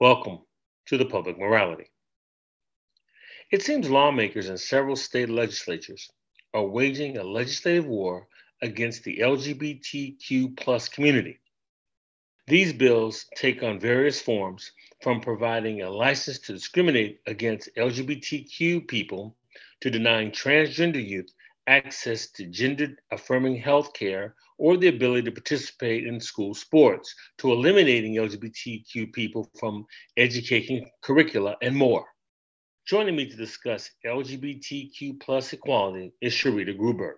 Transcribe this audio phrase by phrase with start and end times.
[0.00, 0.38] Welcome
[0.86, 1.90] to the Public Morality.
[3.50, 6.08] It seems lawmakers in several state legislatures
[6.54, 8.28] are waging a legislative war
[8.62, 11.40] against the LGBTQ plus community.
[12.46, 14.70] These bills take on various forms
[15.02, 19.36] from providing a license to discriminate against LGBTQ people
[19.80, 21.32] to denying transgender youth
[21.66, 27.52] access to gender affirming health care or the ability to participate in school sports, to
[27.52, 29.86] eliminating LGBTQ people from
[30.16, 32.04] education curricula, and more.
[32.86, 37.16] Joining me to discuss LGBTQ plus equality is Sharita Gruberg.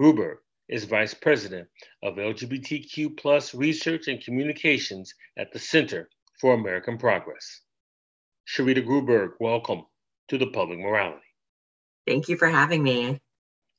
[0.00, 0.36] Gruberg
[0.68, 1.68] is Vice President
[2.02, 6.08] of LGBTQ plus Research and Communications at the Center
[6.40, 7.60] for American Progress.
[8.48, 9.82] Sharita Gruberg, welcome
[10.28, 11.20] to the Public Morality.
[12.06, 13.20] Thank you for having me.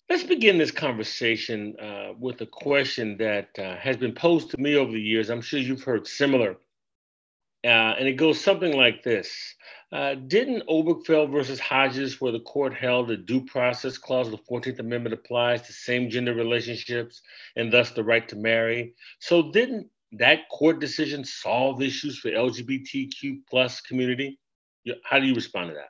[0.09, 4.75] Let's begin this conversation uh, with a question that uh, has been posed to me
[4.75, 5.29] over the years.
[5.29, 6.57] I'm sure you've heard similar.
[7.63, 9.29] Uh, and it goes something like this
[9.91, 14.43] uh, Didn't Obergefell versus Hodges, where the court held a due process clause of the
[14.51, 17.21] 14th Amendment applies to same gender relationships
[17.55, 18.95] and thus the right to marry?
[19.19, 24.39] So, didn't that court decision solve issues for LGBTQ plus community?
[25.03, 25.89] How do you respond to that?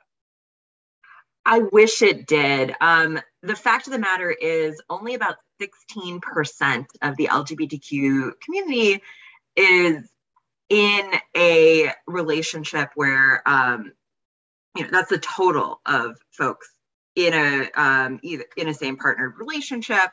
[1.44, 2.74] I wish it did.
[2.80, 9.02] Um, the fact of the matter is, only about 16% of the LGBTQ community
[9.56, 10.10] is
[10.68, 13.92] in a relationship where, um,
[14.76, 16.68] you know, that's the total of folks
[17.16, 20.10] in a um, in a same partnered relationship.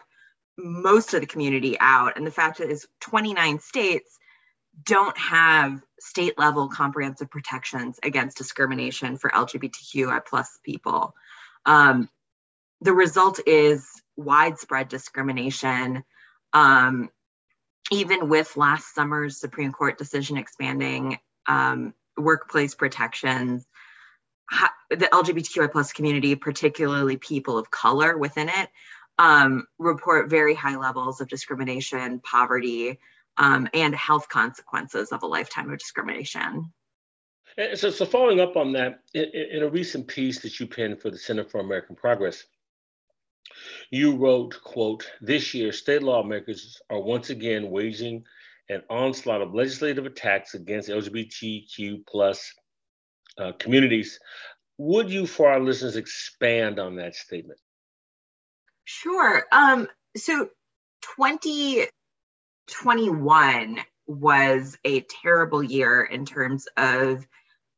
[0.57, 4.17] Most of the community out, and the fact is, 29 states
[4.83, 11.15] don't have state level comprehensive protections against discrimination for LGBTQI plus people.
[11.65, 12.09] Um,
[12.81, 16.03] the result is widespread discrimination.
[16.53, 17.09] Um,
[17.91, 21.17] even with last summer's Supreme Court decision expanding
[21.47, 23.65] um, workplace protections,
[24.89, 28.69] the LGBTQI plus community, particularly people of color within it,
[29.19, 32.99] um, report very high levels of discrimination, poverty,
[33.37, 36.71] um, and health consequences of a lifetime of discrimination.
[37.75, 41.09] So, so following up on that, in, in, a recent piece that you penned for
[41.09, 42.45] the Center for American Progress,
[43.89, 48.25] you wrote, quote, this year, state lawmakers are once again waging
[48.69, 52.53] an onslaught of legislative attacks against LGBTQ plus
[53.39, 54.19] uh, communities.
[54.77, 57.59] Would you, for our listeners, expand on that statement?
[58.83, 59.43] Sure.
[59.51, 60.49] Um, so
[62.67, 67.27] 2021 was a terrible year in terms of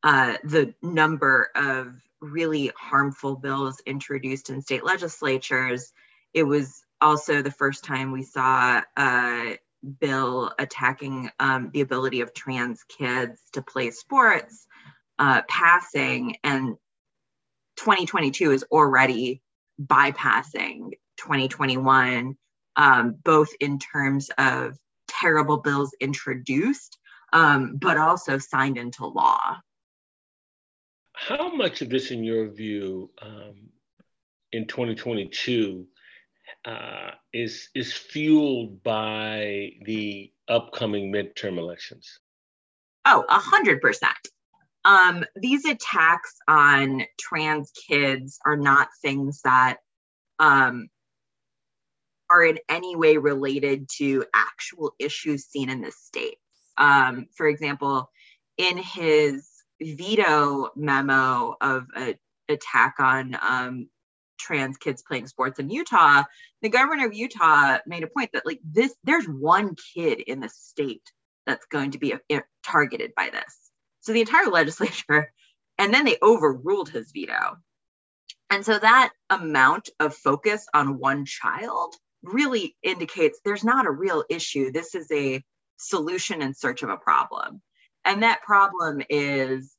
[0.02, 5.92] uh, the number of really harmful bills introduced in state legislatures.
[6.32, 9.58] It was also the first time we saw a
[9.98, 14.66] bill attacking um, the ability of trans kids to play sports
[15.18, 16.76] uh, passing, and
[17.76, 19.42] 2022 is already
[19.80, 22.36] bypassing 2021,
[22.76, 24.76] um, both in terms of
[25.08, 26.98] terrible bills introduced,
[27.32, 29.56] um, but also signed into law.
[31.12, 33.70] How much of this, in your view, um,
[34.52, 35.86] in 2022
[36.64, 42.20] uh, is is fueled by the upcoming midterm elections?
[43.04, 44.16] Oh, a hundred percent.
[44.84, 49.76] Um, these attacks on trans kids are not things that
[50.38, 50.88] um,
[52.30, 56.40] are in any way related to actual issues seen in the states.
[56.76, 58.10] Um, for example,
[58.56, 59.48] in his
[59.80, 62.14] veto memo of an
[62.48, 63.88] attack on um,
[64.38, 66.24] trans kids playing sports in Utah,
[66.62, 70.48] the governor of Utah made a point that like this, there's one kid in the
[70.48, 71.02] state
[71.46, 73.70] that's going to be a, a, targeted by this.
[74.00, 75.32] So the entire legislature,
[75.78, 77.58] and then they overruled his veto.
[78.50, 84.24] And so that amount of focus on one child really indicates there's not a real
[84.28, 84.70] issue.
[84.70, 85.42] This is a
[85.76, 87.62] solution in search of a problem.
[88.04, 89.74] And that problem is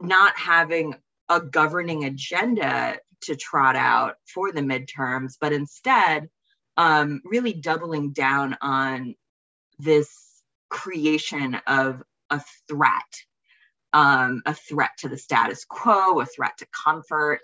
[0.00, 0.94] not having
[1.28, 6.28] a governing agenda to trot out for the midterms, but instead
[6.76, 9.14] um, really doubling down on
[9.78, 12.90] this creation of a threat,
[13.92, 17.40] um, a threat to the status quo, a threat to comfort,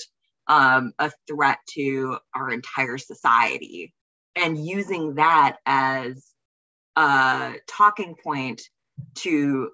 [0.48, 3.93] um, a threat to our entire society,
[4.34, 6.32] and using that as
[6.96, 8.62] a talking point
[9.16, 9.70] to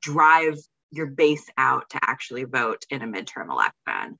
[0.00, 0.58] drive
[0.90, 4.18] your base out to actually vote in a midterm election.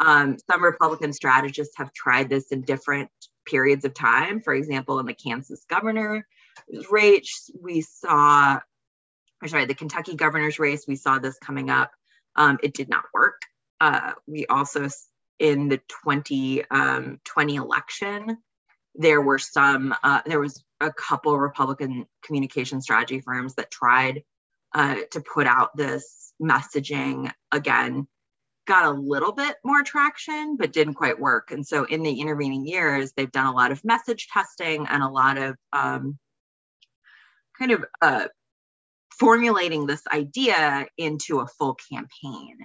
[0.00, 3.10] Um, some Republican strategists have tried this in different
[3.46, 4.40] periods of time.
[4.40, 6.26] For example, in the Kansas governor
[6.90, 8.58] race, we saw
[9.42, 11.90] or sorry, the Kentucky governor's race, we saw this coming up.
[12.36, 13.42] Um, it did not work.
[13.82, 14.88] Uh, we also,
[15.40, 17.18] in the 2020 um,
[17.48, 18.38] election,
[18.94, 24.22] there were some, uh, there was a couple Republican communication strategy firms that tried
[24.72, 28.06] uh, to put out this messaging again,
[28.68, 31.50] got a little bit more traction, but didn't quite work.
[31.50, 35.08] And so in the intervening years, they've done a lot of message testing and a
[35.08, 36.20] lot of um,
[37.58, 38.28] kind of uh,
[39.18, 42.58] formulating this idea into a full campaign.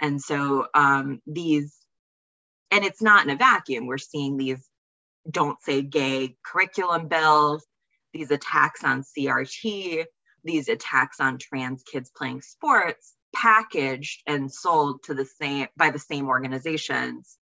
[0.00, 1.76] And so um, these,
[2.70, 4.64] and it's not in a vacuum, we're seeing these
[5.30, 7.66] don't say gay curriculum bills,
[8.12, 10.04] these attacks on CRT,
[10.44, 15.98] these attacks on trans kids playing sports packaged and sold to the same by the
[15.98, 17.36] same organizations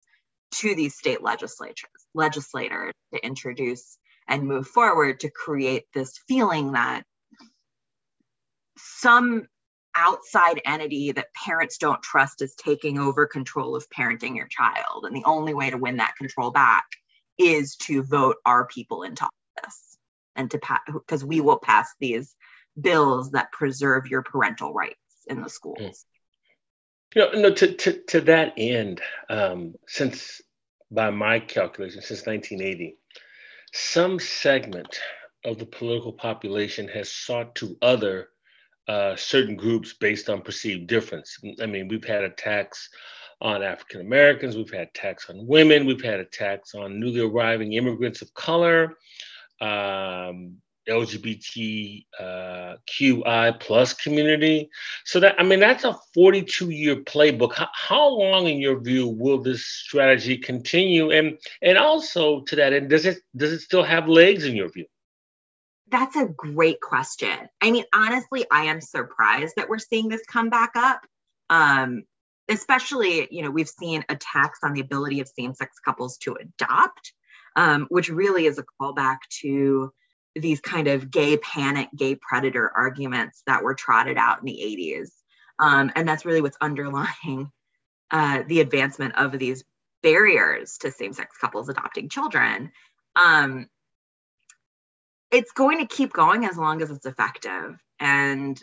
[0.53, 3.99] to these state legislatures legislators to introduce
[4.29, 7.05] and move forward to create this feeling that
[8.77, 9.47] some
[9.97, 15.05] outside entity that parents don't trust is taking over control of parenting your child.
[15.05, 16.85] And the only way to win that control back
[17.39, 19.99] is to vote our people into office
[20.35, 22.35] and to pass, because we will pass these
[22.79, 24.97] bills that preserve your parental rights
[25.27, 25.79] in the schools.
[25.81, 26.05] Mm.
[27.15, 29.01] You know, no, to, to, to that end,
[29.31, 30.43] um, since
[30.91, 32.99] by my calculation, since 1980,
[33.73, 35.01] some segment
[35.45, 38.29] of the political population has sought to other
[38.89, 41.39] uh, certain groups based on perceived difference.
[41.61, 42.89] I mean, we've had attacks
[43.41, 48.23] on African Americans, we've had attacks on women, we've had attacks on newly arriving immigrants
[48.23, 48.97] of color,
[49.61, 50.57] um,
[50.89, 54.71] LGBTQI uh, plus community.
[55.05, 57.55] So that I mean, that's a 42 year playbook.
[57.55, 61.11] How, how long, in your view, will this strategy continue?
[61.11, 64.69] And and also to that end, does it does it still have legs in your
[64.71, 64.87] view?
[65.89, 67.49] That's a great question.
[67.61, 71.01] I mean, honestly, I am surprised that we're seeing this come back up.
[71.49, 72.03] Um,
[72.49, 77.13] especially, you know, we've seen attacks on the ability of same sex couples to adopt,
[77.57, 79.93] um, which really is a callback to
[80.35, 85.11] these kind of gay panic, gay predator arguments that were trotted out in the 80s.
[85.59, 87.51] Um, and that's really what's underlying
[88.11, 89.65] uh, the advancement of these
[90.03, 92.71] barriers to same sex couples adopting children.
[93.17, 93.67] Um,
[95.37, 97.79] it's going to keep going as long as it's effective.
[98.01, 98.59] And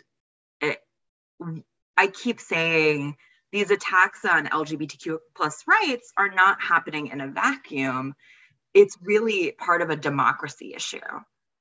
[0.60, 0.78] it,
[1.96, 3.16] I keep saying
[3.52, 8.14] these attacks on LGBTQ plus rights are not happening in a vacuum.
[8.74, 10.98] It's really part of a democracy issue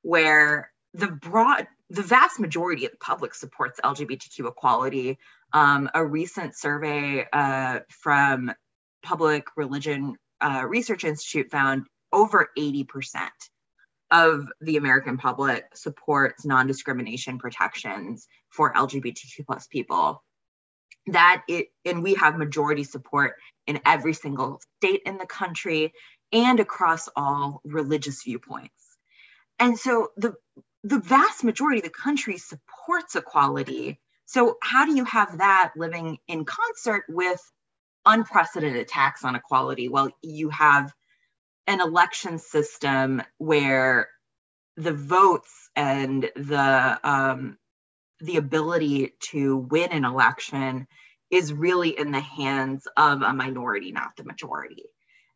[0.02, 5.20] where the broad, the vast majority of the public supports LGBTQ equality.
[5.54, 8.52] Um, a recent survey uh, from
[9.04, 12.88] Public Religion uh, Research Institute found over 80%
[14.14, 20.24] of the American public supports non-discrimination protections for LGBTQ plus people.
[21.08, 23.34] That it and we have majority support
[23.68, 25.94] in every single state in the country
[26.32, 28.72] and across all religious viewpoints.
[29.60, 30.36] And so the
[30.84, 34.00] the vast majority of the country supports equality.
[34.26, 37.42] So how do you have that living in concert with
[38.06, 39.90] unprecedented attacks on equality?
[39.90, 40.94] Well, you have
[41.68, 44.10] an election system where
[44.78, 47.58] the votes and the um,
[48.20, 50.88] the ability to win an election
[51.30, 54.84] is really in the hands of a minority, not the majority.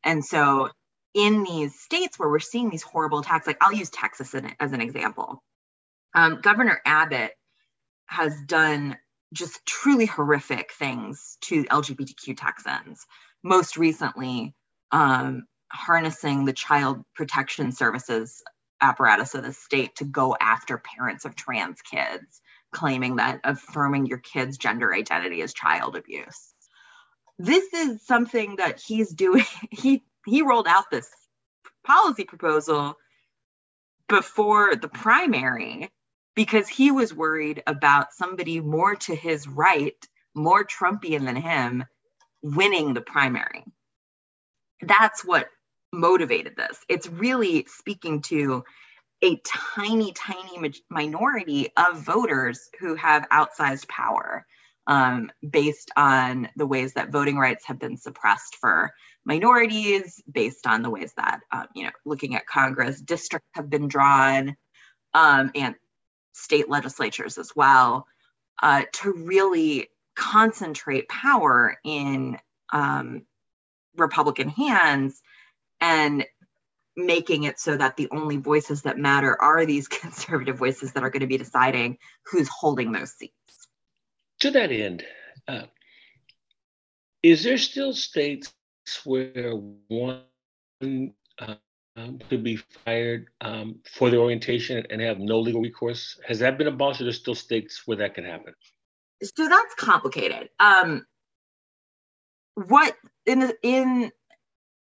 [0.04, 0.70] And so,
[1.14, 4.82] in these states where we're seeing these horrible attacks, like I'll use Texas as an
[4.82, 5.44] example,
[6.14, 7.32] um, Governor Abbott
[8.06, 8.98] has done
[9.34, 13.06] just truly horrific things to LGBTQ Texans.
[13.44, 14.54] Most recently,
[14.92, 18.44] um, harnessing the child protection services
[18.82, 24.20] apparatus of the state to go after parents of trans kids, claiming that affirming your
[24.20, 26.54] kid's gender identity is child abuse.
[27.40, 29.46] This is something that he's doing.
[29.72, 31.10] He he rolled out this
[31.86, 32.98] policy proposal
[34.10, 35.90] before the primary
[36.36, 39.96] because he was worried about somebody more to his right,
[40.36, 41.86] more Trumpian than him,
[42.42, 43.64] winning the primary.
[44.82, 45.48] That's what
[45.98, 46.80] motivated this.
[46.88, 48.64] It's really speaking to
[49.24, 54.46] a tiny, tiny minority of voters who have outsized power
[54.86, 58.92] um, based on the ways that voting rights have been suppressed for
[59.26, 63.88] minorities, based on the ways that, um, you know, looking at Congress, districts have been
[63.88, 64.56] drawn,
[65.14, 65.76] um, and
[66.34, 68.08] state legislatures as well,
[68.62, 72.38] uh, to really concentrate power in
[72.72, 73.24] um,
[73.98, 75.22] Republican hands
[75.82, 76.26] and
[76.96, 81.10] making it so that the only voices that matter are these conservative voices that are
[81.10, 83.34] going to be deciding who's holding those seats.
[84.40, 85.04] To that end,
[85.48, 85.64] uh,
[87.24, 88.54] is there still states
[89.04, 89.52] where
[89.88, 90.24] one
[90.82, 91.56] uh,
[91.96, 96.20] um, could be fired um, for their orientation and have no legal recourse?
[96.28, 98.54] Has that been abolished, or there's still states where that can happen?
[99.24, 100.50] So that's complicated.
[100.60, 101.06] Um,
[102.54, 104.12] what in the in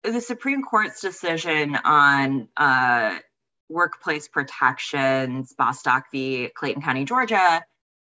[0.05, 3.19] the Supreme Court's decision on uh,
[3.69, 6.49] workplace protections, Bostock v.
[6.55, 7.65] Clayton County, Georgia,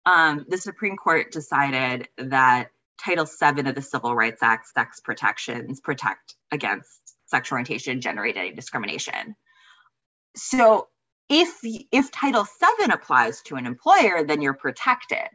[0.05, 5.81] um, the Supreme Court decided that Title VII of the Civil Rights Act, sex protections,
[5.81, 6.89] protect against
[7.27, 9.35] sexual orientation, gender identity discrimination.
[10.37, 10.89] So
[11.29, 15.29] if if Title VII applies to an employer, then you're protected.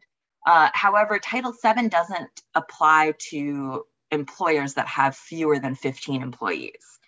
[0.48, 7.00] Uh, however, Title VII doesn't apply to employers that have fewer than 15 employees.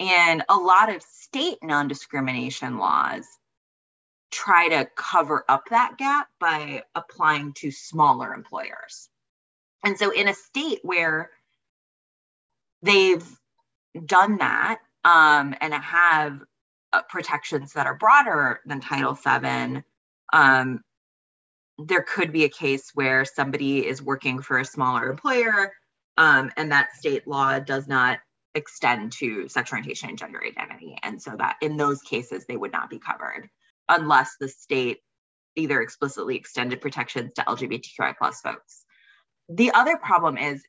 [0.00, 3.26] And a lot of state non discrimination laws
[4.30, 9.08] try to cover up that gap by applying to smaller employers.
[9.84, 11.30] And so, in a state where
[12.82, 13.26] they've
[14.04, 16.40] done that um, and have
[16.92, 19.82] uh, protections that are broader than Title VII,
[20.32, 20.80] um,
[21.78, 25.72] there could be a case where somebody is working for a smaller employer
[26.18, 28.18] um, and that state law does not
[28.54, 30.98] extend to sexual orientation and gender identity.
[31.02, 33.48] And so that in those cases, they would not be covered
[33.88, 34.98] unless the state
[35.54, 38.84] either explicitly extended protections to LGBTQI plus folks.
[39.48, 40.62] The other problem is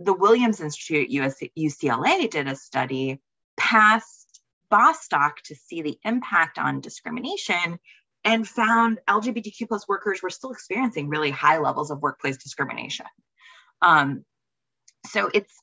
[0.00, 3.20] the Williams Institute UCLA did a study
[3.58, 4.40] past
[4.70, 7.78] Bostock to see the impact on discrimination
[8.24, 13.06] and found LGBTQ plus workers were still experiencing really high levels of workplace discrimination.
[13.80, 14.24] Um,
[15.08, 15.54] so it's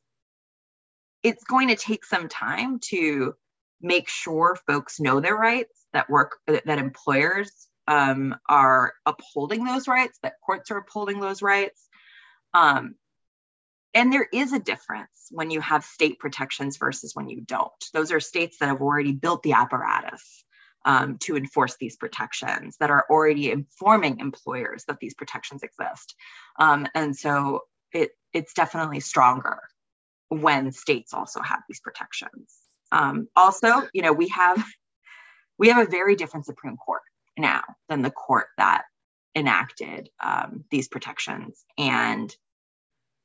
[1.23, 3.33] it's going to take some time to
[3.81, 7.51] make sure folks know their rights that work that employers
[7.87, 11.87] um, are upholding those rights that courts are upholding those rights.
[12.53, 12.95] Um,
[13.93, 17.71] and there is a difference when you have state protections versus when you don't.
[17.93, 20.43] Those are states that have already built the apparatus
[20.85, 26.15] um, to enforce these protections that are already informing employers that these protections exist.
[26.59, 27.61] Um, and so
[27.95, 29.59] it it's definitely stronger
[30.29, 32.53] when states also have these protections.
[32.91, 34.63] Um, also, you know, we have
[35.57, 37.01] we have a very different Supreme Court
[37.37, 38.83] now than the court that
[39.35, 42.35] enacted um, these protections, and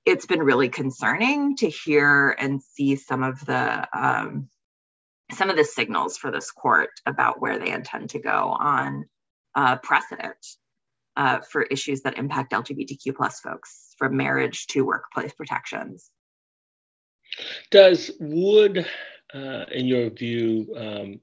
[0.06, 4.48] it's been really concerning to hear and see some of the um,
[5.32, 9.06] some of the signals for this court about where they intend to go on
[9.54, 10.36] uh, precedent
[11.20, 16.10] uh, for issues that impact LGBTQ plus folks, from marriage to workplace protections.
[17.70, 18.86] Does would,
[19.34, 21.20] uh, in your view, um,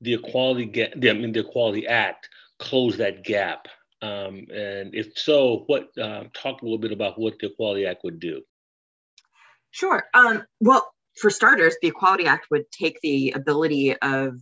[0.00, 3.68] the Equality Ga- I mean the Equality Act close that gap?
[4.00, 8.02] Um, and if so, what uh, talk a little bit about what the Equality Act
[8.04, 8.40] would do?
[9.70, 10.02] Sure.
[10.14, 14.40] Um, well, for starters, the Equality Act would take the ability of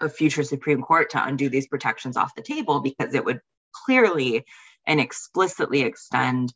[0.00, 3.40] a future Supreme Court to undo these protections off the table because it would
[3.72, 4.44] clearly
[4.86, 6.52] and explicitly extend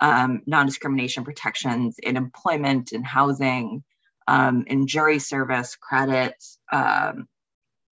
[0.00, 3.84] um, non-discrimination protections in employment and housing,
[4.26, 6.34] um, in jury service, credit,
[6.72, 7.28] um,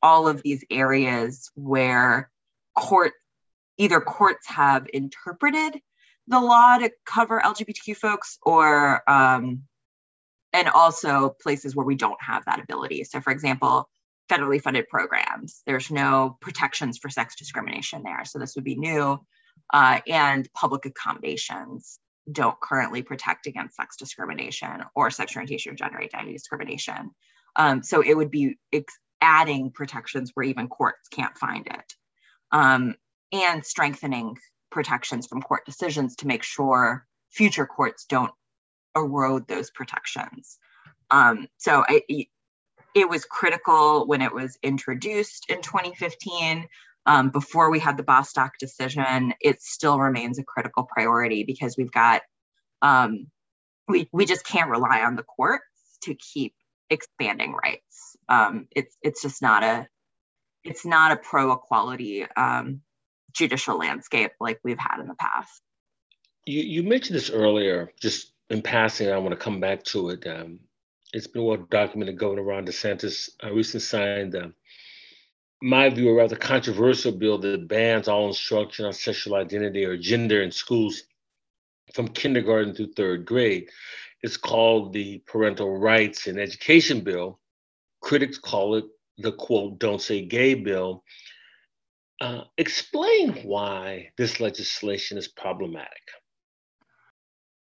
[0.03, 2.31] all of these areas where
[2.77, 3.13] court
[3.79, 5.81] either courts have interpreted
[6.29, 9.63] the law to cover LGBTQ folks or um,
[10.53, 13.05] and also places where we don't have that ability.
[13.05, 13.89] So for example,
[14.33, 15.63] federally funded programs.
[15.67, 18.25] There's no protections for sex discrimination there.
[18.25, 19.21] So this would be new.
[19.73, 21.99] Uh, and public accommodations
[22.31, 27.11] don't currently protect against sex discrimination or sexual orientation or gender identity discrimination.
[27.57, 31.95] Um, so it would be ex- adding protections where even courts can't find it
[32.53, 32.95] um,
[33.33, 34.37] and strengthening
[34.71, 38.33] protections from court decisions to make sure future courts don't
[38.97, 40.59] erode those protections.
[41.11, 42.03] Um, so I,
[42.95, 46.69] it was critical when it was introduced in 2015.
[47.05, 51.91] Um, before we had the Bostock decision, it still remains a critical priority because we've
[51.91, 52.23] got,
[52.81, 53.27] um,
[53.89, 55.65] we, we just can't rely on the courts
[56.03, 56.55] to keep
[56.91, 58.17] expanding rights.
[58.29, 59.89] Um, it's, it's just not a,
[60.65, 62.83] it's not a pro equality um,
[63.33, 65.61] judicial landscape like we've had in the past.
[66.45, 70.27] You, you mentioned this earlier, just in passing, I want to come back to it.
[70.27, 70.61] Um,
[71.13, 72.19] it's been well documented.
[72.19, 74.49] Governor Ron DeSantis uh, recently signed, uh,
[75.63, 80.43] my view, a rather controversial bill that bans all instruction on sexual identity or gender
[80.43, 81.05] in schools
[81.95, 83.69] from kindergarten through third grade.
[84.23, 87.39] It's called the Parental Rights and Education Bill.
[88.01, 88.85] critics call it
[89.19, 91.05] the quote, don't say gay bill.
[92.21, 96.03] Uh, explain why this legislation is problematic.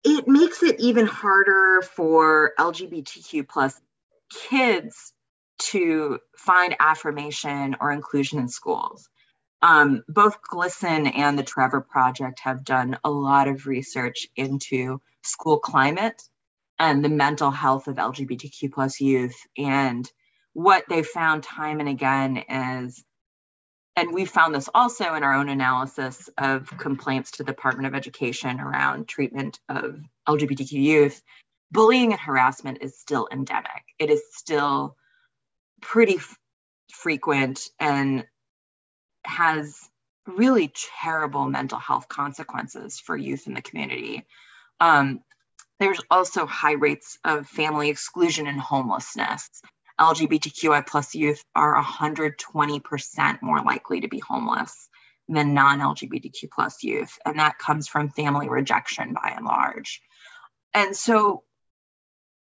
[0.04, 3.80] It makes it even harder for LGBTQ plus
[4.48, 5.12] kids
[5.58, 9.08] to find affirmation or inclusion in schools.
[9.62, 15.58] Um, both GLSEN and the Trevor Project have done a lot of research into school
[15.58, 16.20] climate
[16.78, 19.36] and the mental health of LGBTQ plus youth.
[19.56, 20.10] And
[20.52, 23.02] what they found time and again is,
[23.96, 27.94] and we found this also in our own analysis of complaints to the Department of
[27.94, 31.22] Education around treatment of LGBTQ youth,
[31.70, 33.84] bullying and harassment is still endemic.
[33.98, 34.96] It is still
[35.80, 36.36] pretty f-
[36.92, 38.26] frequent and
[39.24, 39.88] has
[40.26, 40.72] really
[41.02, 44.24] terrible mental health consequences for youth in the community.
[44.80, 45.20] Um,
[45.78, 49.50] there's also high rates of family exclusion and homelessness.
[50.00, 54.88] LGBTQI plus youth are 120% more likely to be homeless
[55.28, 57.18] than non-LGBTQ plus youth.
[57.24, 60.02] And that comes from family rejection by and large.
[60.74, 61.44] And so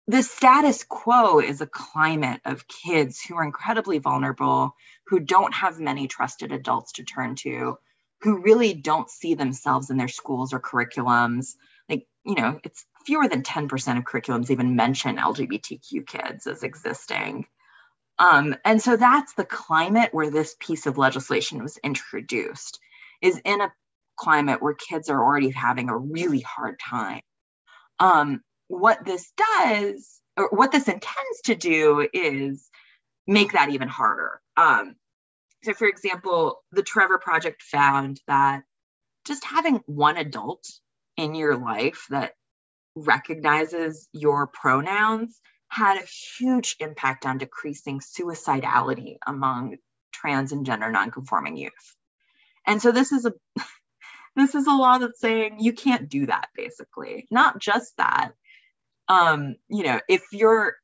[0.06, 4.74] the status quo is a climate of kids who are incredibly vulnerable,
[5.06, 7.78] who don't have many trusted adults to turn to,
[8.20, 11.54] who really don't see themselves in their schools or curriculums.
[11.88, 17.46] Like, you know, it's fewer than 10% of curriculums even mention LGBTQ kids as existing.
[18.18, 22.78] Um, and so that's the climate where this piece of legislation was introduced,
[23.20, 23.72] is in a
[24.16, 27.20] climate where kids are already having a really hard time.
[27.98, 32.68] Um, what this does, or what this intends to do, is
[33.26, 34.40] make that even harder.
[34.56, 34.94] Um,
[35.64, 38.62] so, for example, the Trevor Project found that
[39.26, 40.64] just having one adult
[41.16, 42.32] in your life that
[42.94, 46.06] recognizes your pronouns had a
[46.38, 49.76] huge impact on decreasing suicidality among
[50.12, 51.96] trans and gender nonconforming youth.
[52.66, 53.32] And so this is a
[54.36, 57.26] this is a law that's saying you can't do that basically.
[57.30, 58.32] Not just that,
[59.08, 60.76] um, you know, if you're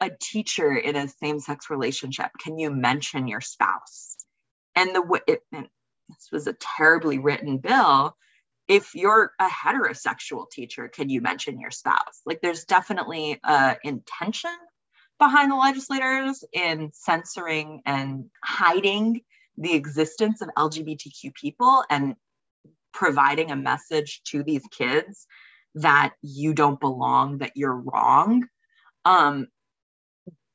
[0.00, 4.16] a teacher in a same-sex relationship, can you mention your spouse?
[4.74, 5.68] And the it, and
[6.08, 8.16] this was a terribly written bill.
[8.68, 12.20] If you're a heterosexual teacher, can you mention your spouse?
[12.24, 14.56] Like, there's definitely a intention
[15.18, 19.22] behind the legislators in censoring and hiding
[19.56, 22.16] the existence of LGBTQ people and
[22.92, 25.26] providing a message to these kids
[25.76, 28.46] that you don't belong, that you're wrong.
[29.04, 29.48] Um,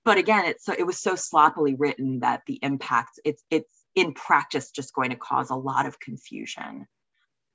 [0.04, 4.13] but again, it's so it was so sloppily written that the impact it's it's in
[4.13, 6.88] practice just going to cause a lot of confusion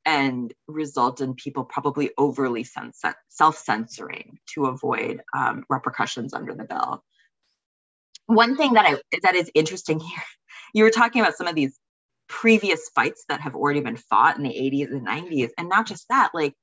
[0.06, 7.02] and result in people probably overly self-censoring to avoid um, repercussions under the bill.
[8.26, 10.22] One thing that I that is interesting here,
[10.74, 11.76] you were talking about some of these
[12.28, 16.06] previous fights that have already been fought in the 80s and 90s, and not just
[16.08, 16.54] that, like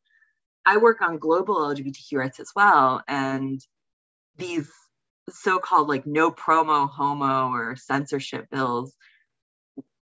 [0.65, 3.03] I work on global LGBTQ rights as well.
[3.08, 3.60] And
[4.38, 4.71] these
[5.29, 8.93] so-called like no promo homo or censorship bills,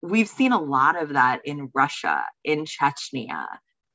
[0.04, 3.46] we've seen a lot of that in Russia, in Chechnya,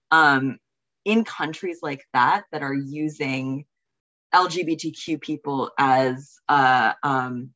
[0.10, 0.58] um,
[1.06, 3.66] in countries like that that are using
[4.34, 7.52] LGBTQ people as a, um,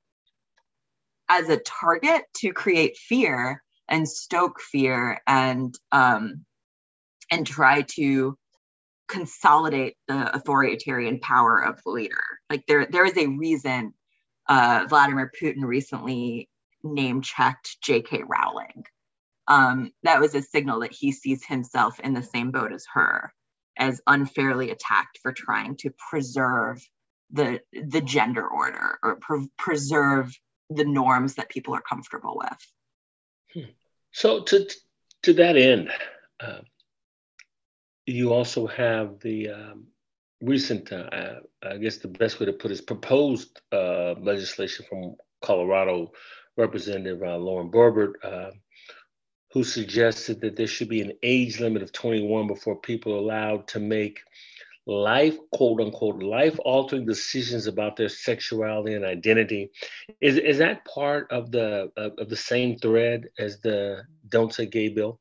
[1.30, 6.46] as a target to create fear and stoke fear and um,
[7.32, 8.38] and try to
[9.08, 12.22] consolidate the authoritarian power of the leader.
[12.50, 13.94] Like there, there is a reason
[14.48, 16.50] uh, Vladimir Putin recently
[16.84, 18.24] name checked J.K.
[18.24, 18.86] Rowling.
[19.48, 23.34] Um, that was a signal that he sees himself in the same boat as her,
[23.78, 26.82] as unfairly attacked for trying to preserve
[27.32, 30.32] the the gender order or pre- preserve
[30.70, 32.58] the norms that people are comfortable with.
[33.54, 33.72] Hmm.
[34.12, 34.70] So to
[35.24, 35.90] to that end,
[36.40, 36.62] uh,
[38.06, 39.88] you also have the um,
[40.42, 44.86] recent, uh, uh, I guess the best way to put it is proposed uh, legislation
[44.90, 46.12] from Colorado
[46.58, 48.52] Representative uh, Lauren Boebert, uh,
[49.52, 53.68] who suggested that there should be an age limit of 21 before people are allowed
[53.70, 54.20] to make
[54.86, 59.72] life, quote unquote, life altering decisions about their sexuality and identity.
[60.22, 64.90] Is, is that part of the, of the same thread as the Don't Say Gay
[64.90, 65.20] bill?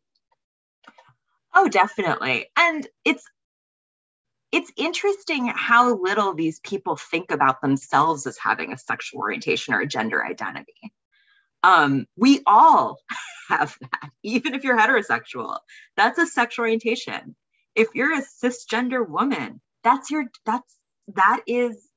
[1.54, 2.46] Oh, definitely.
[2.56, 3.24] And it's
[4.52, 9.80] it's interesting how little these people think about themselves as having a sexual orientation or
[9.80, 10.92] a gender identity.
[11.62, 12.98] Um, we all
[13.48, 15.58] have that, even if you're heterosexual.
[15.96, 17.36] That's a sexual orientation.
[17.74, 20.76] If you're a cisgender woman, that's your that's
[21.14, 21.88] that is,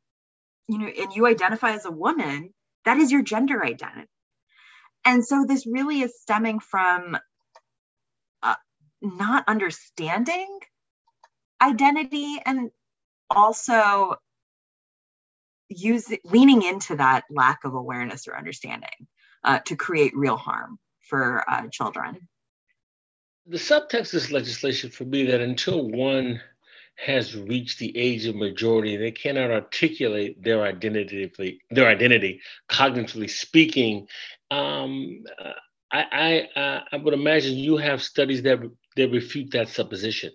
[0.67, 2.54] you know, and you identify as a woman,
[2.86, 4.10] that is your gender identity.
[5.04, 7.17] And so this really is stemming from
[8.41, 8.56] uh,
[9.01, 10.60] not understanding
[11.62, 12.71] identity and
[13.30, 14.15] also
[15.69, 18.89] using leaning into that lack of awareness or understanding
[19.45, 22.27] uh, to create real harm for uh, children.
[23.47, 26.41] The subtext of this legislation for me that until one
[26.95, 31.31] has reached the age of majority, they cannot articulate their identity,
[31.69, 34.08] their identity, cognitively speaking.
[34.49, 35.23] Um,
[35.91, 38.60] I, I, uh, I would imagine you have studies that
[38.95, 40.31] that refute that supposition.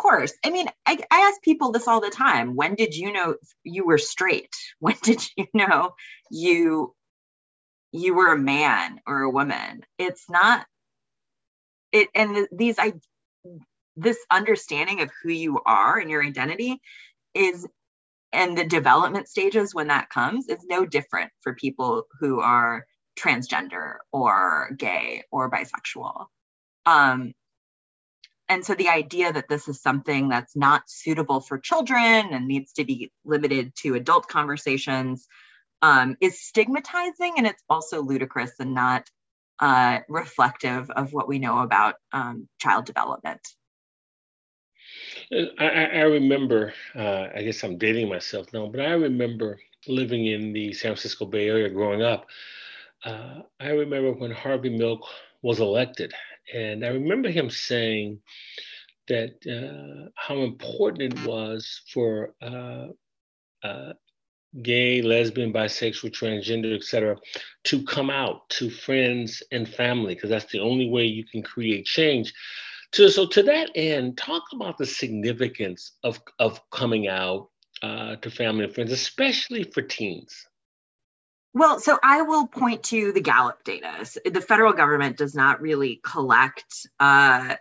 [0.00, 0.32] Of course.
[0.42, 2.56] I mean, I, I ask people this all the time.
[2.56, 4.48] When did you know you were straight?
[4.78, 5.92] When did you know
[6.30, 6.94] you
[7.92, 9.82] you were a man or a woman?
[9.98, 10.64] It's not
[11.92, 12.94] it and these I
[13.94, 16.80] this understanding of who you are and your identity
[17.34, 17.68] is
[18.32, 22.86] and the development stages when that comes is no different for people who are
[23.18, 26.24] transgender or gay or bisexual
[26.86, 27.34] um,
[28.50, 32.72] and so the idea that this is something that's not suitable for children and needs
[32.72, 35.28] to be limited to adult conversations
[35.82, 39.08] um, is stigmatizing and it's also ludicrous and not
[39.60, 43.40] uh, reflective of what we know about um, child development.
[45.32, 50.52] I, I remember, uh, I guess I'm dating myself now, but I remember living in
[50.52, 52.26] the San Francisco Bay Area growing up.
[53.04, 55.06] Uh, I remember when Harvey Milk
[55.40, 56.12] was elected,
[56.54, 58.20] and I remember him saying
[59.08, 62.86] that uh, how important it was for uh,
[63.62, 63.92] uh,
[64.62, 67.16] gay, lesbian, bisexual, transgender, etc.,
[67.64, 71.86] to come out to friends and family, because that's the only way you can create
[71.86, 72.32] change.
[72.92, 77.50] To, so to that end, talk about the significance of, of coming out
[77.82, 80.46] uh, to family and friends, especially for teens.
[81.52, 84.08] Well, so I will point to the Gallup data.
[84.24, 87.56] The federal government does not really collect uh,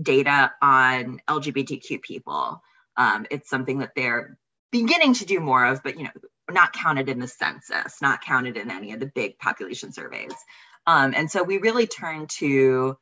[0.00, 2.62] data on LGBTQ people.
[2.96, 4.38] Um, it's something that they're
[4.70, 6.10] beginning to do more of, but you know,
[6.50, 10.34] not counted in the census, not counted in any of the big population surveys.
[10.86, 12.98] Um, and so we really turn to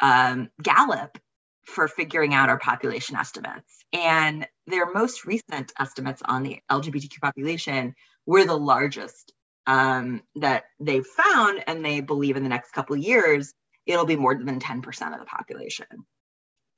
[0.00, 1.16] um, Gallup
[1.64, 3.84] for figuring out our population estimates.
[3.92, 7.94] And their most recent estimates on the LGBTQ population
[8.26, 9.32] were the largest
[9.66, 13.54] um, that they've found, and they believe in the next couple of years
[13.86, 15.86] it'll be more than 10% of the population.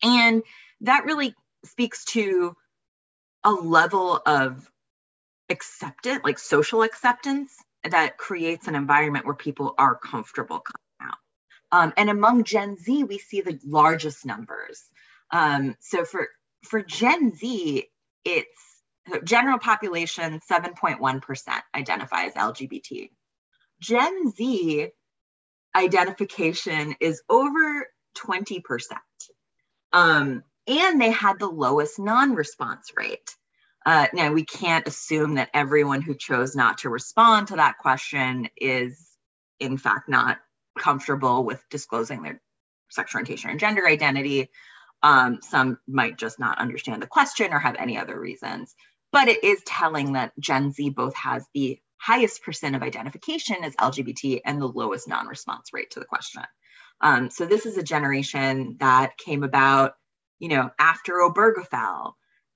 [0.03, 0.43] And
[0.83, 2.57] that really speaks to
[3.45, 4.69] a level of
[5.49, 7.53] acceptance, like social acceptance,
[7.85, 11.19] that creates an environment where people are comfortable coming out.
[11.73, 14.83] Um, and among Gen Z, we see the largest numbers.
[15.31, 16.29] Um, so for
[16.65, 17.85] for Gen Z,
[18.25, 18.72] it's
[19.25, 23.11] general population 7.1% identify as LGBT.
[23.81, 24.89] Gen Z
[25.75, 27.87] identification is over
[28.17, 28.63] 20%.
[29.93, 33.35] Um, and they had the lowest non response rate.
[33.85, 38.49] Uh, now, we can't assume that everyone who chose not to respond to that question
[38.57, 39.09] is,
[39.59, 40.39] in fact, not
[40.79, 42.41] comfortable with disclosing their
[42.91, 44.51] sexual orientation and gender identity.
[45.03, 48.77] Um, some might just not understand the question or have any other reasons.
[49.13, 53.77] But it is telling that Gen Z both has the highest percent of identification as
[53.77, 56.43] LGBT and the lowest non response rate to the question.
[57.01, 59.95] Um, so this is a generation that came about,
[60.39, 62.13] you know, after Obergefell,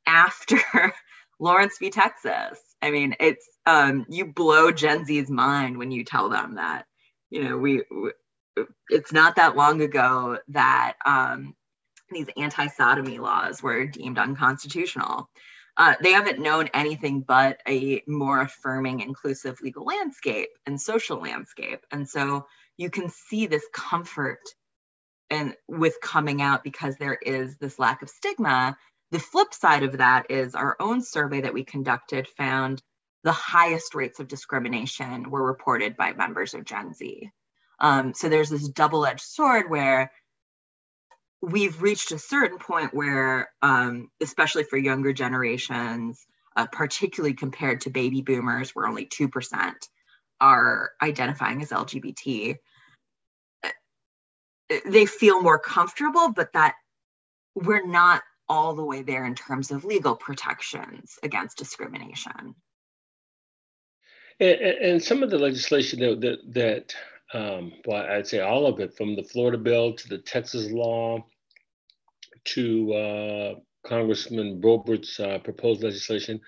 [0.07, 0.59] after
[1.41, 1.91] Lawrence v.
[1.91, 2.59] Texas.
[2.81, 6.87] I mean, it's um, you blow Gen Z's mind when you tell them that,
[7.31, 8.13] you know, we, we
[8.89, 11.55] it's not that long ago that um,
[12.11, 15.29] these anti-sodomy laws were deemed unconstitutional.
[15.77, 21.85] Uh, they haven't known anything but a more affirming, inclusive legal landscape and social landscape.
[21.91, 22.47] And so
[22.79, 24.41] you can see this comfort
[25.29, 28.77] and with coming out because there is this lack of stigma.
[29.11, 32.83] The flip side of that is our own survey that we conducted found
[33.23, 37.31] the highest rates of discrimination were reported by members of Gen Z.
[37.81, 40.13] Um, so there's this double-edged sword where
[41.43, 47.91] we've reached a certain point where, um, especially for younger generations, uh, particularly compared to
[47.91, 49.73] baby boomers, where only 2%
[50.41, 52.57] are identifying as LGBT,
[54.87, 56.75] they feel more comfortable, but that
[57.55, 62.55] we're not all the way there in terms of legal protections against discrimination.
[64.39, 66.95] And, and some of the legislation that, that, that
[67.35, 71.25] um, well, I'd say all of it, from the Florida bill to the Texas law
[72.45, 73.55] to uh,
[73.87, 76.41] Congressman Boebert's uh, proposed legislation,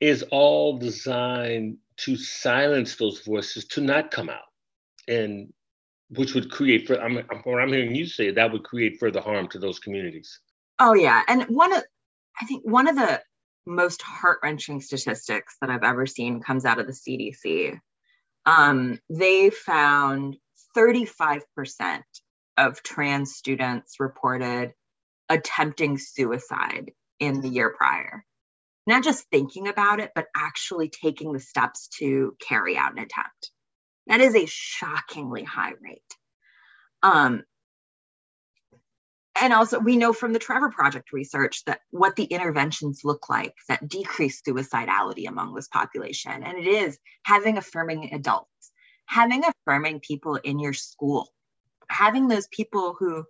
[0.00, 4.48] is all designed to silence those voices to not come out,
[5.08, 5.52] and
[6.10, 9.48] which would create for I'm what I'm hearing you say that would create further harm
[9.48, 10.40] to those communities.
[10.78, 11.82] Oh yeah, and one of
[12.40, 13.22] I think one of the
[13.66, 17.78] most heart wrenching statistics that I've ever seen comes out of the CDC.
[18.46, 20.36] Um, they found
[20.76, 22.02] 35%
[22.56, 24.72] of trans students reported
[25.28, 28.24] attempting suicide in the year prior.
[28.86, 33.50] Not just thinking about it, but actually taking the steps to carry out an attempt.
[34.06, 36.02] That is a shockingly high rate.
[37.02, 37.44] Um,
[39.40, 43.54] and also, we know from the Trevor Project research that what the interventions look like
[43.68, 46.44] that decrease suicidality among this population.
[46.44, 48.48] And it is having affirming adults,
[49.06, 51.28] having affirming people in your school,
[51.88, 53.24] having those people who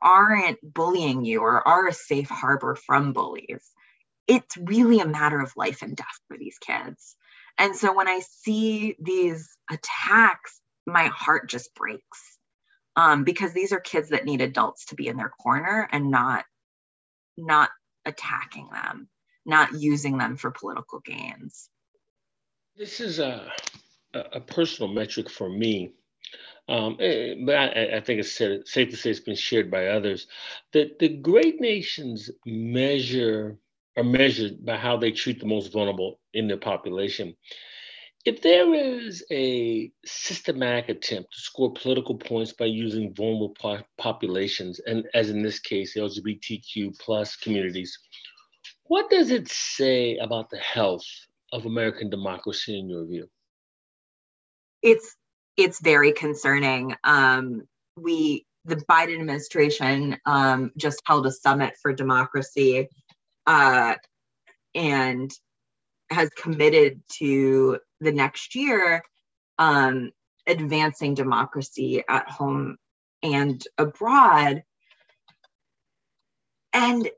[0.00, 3.70] aren't bullying you or are a safe harbor from bullies.
[4.26, 7.14] It's really a matter of life and death for these kids.
[7.58, 12.31] And so when I see these attacks, my heart just breaks
[12.96, 16.44] um, because these are kids that need adults to be in their corner and not
[17.36, 17.70] not
[18.04, 19.08] attacking them,
[19.46, 21.70] not using them for political gains.
[22.76, 23.50] This is a,
[24.12, 25.92] a personal metric for me
[26.68, 30.28] um, eh, but I, I, think it's safe to say it's been shared by others
[30.72, 33.58] that the great nations measure
[33.96, 37.36] are measured by how they treat the most vulnerable in their population.
[38.24, 44.80] If there is a systematic attempt to score political points by using vulnerable po- populations,
[44.86, 47.98] and as in this case, LGBTQ plus communities,
[48.84, 51.06] what does it say about the health
[51.52, 53.28] of American democracy in your view?
[54.82, 55.16] It's
[55.56, 56.94] it's very concerning.
[57.02, 57.62] Um,
[57.96, 62.88] we the Biden administration um, just held a summit for democracy
[63.46, 63.94] uh,
[64.74, 65.30] and
[66.12, 69.02] has committed to the next year
[69.58, 70.10] um,
[70.46, 72.76] advancing democracy at home
[73.22, 74.62] and abroad.
[76.72, 77.08] And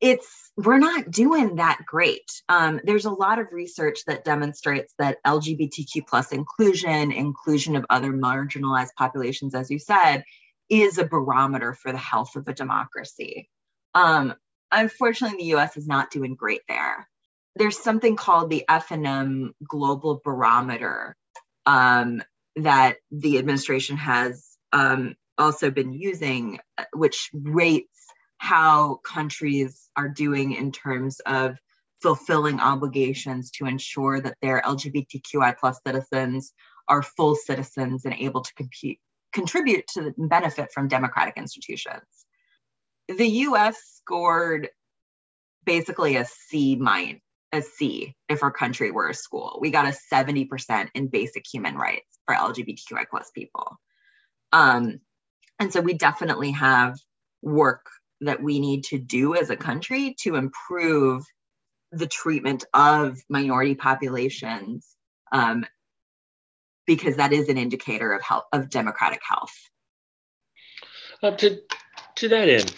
[0.00, 2.42] it's we're not doing that great.
[2.48, 8.12] Um, there's a lot of research that demonstrates that LGBTQ plus inclusion, inclusion of other
[8.12, 10.24] marginalized populations, as you said,
[10.68, 13.48] is a barometer for the health of a democracy.
[13.94, 14.34] Um,
[14.70, 15.76] unfortunately, the U.S.
[15.76, 17.08] is not doing great there.
[17.56, 21.16] There's something called the F&M Global Barometer
[21.66, 22.22] um,
[22.56, 26.60] that the administration has um, also been using,
[26.92, 27.88] which rates
[28.38, 31.56] how countries are doing in terms of
[32.00, 36.52] fulfilling obligations to ensure that their LGBTQI plus citizens
[36.86, 39.00] are full citizens and able to compete,
[39.32, 42.06] contribute to the benefit from democratic institutions.
[43.08, 44.68] The US scored
[45.64, 47.20] basically a C minus,
[47.52, 49.58] a C if our country were a school.
[49.60, 53.78] We got a 70% in basic human rights for LGBTQI plus people.
[54.52, 55.00] Um,
[55.58, 56.98] and so we definitely have
[57.42, 57.86] work
[58.20, 61.24] that we need to do as a country to improve
[61.92, 64.86] the treatment of minority populations
[65.32, 65.64] um,
[66.86, 69.54] because that is an indicator of health of democratic health
[71.22, 71.58] uh, to,
[72.16, 72.74] to that end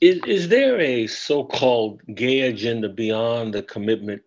[0.00, 4.22] is, is there a so-called gay agenda beyond the commitment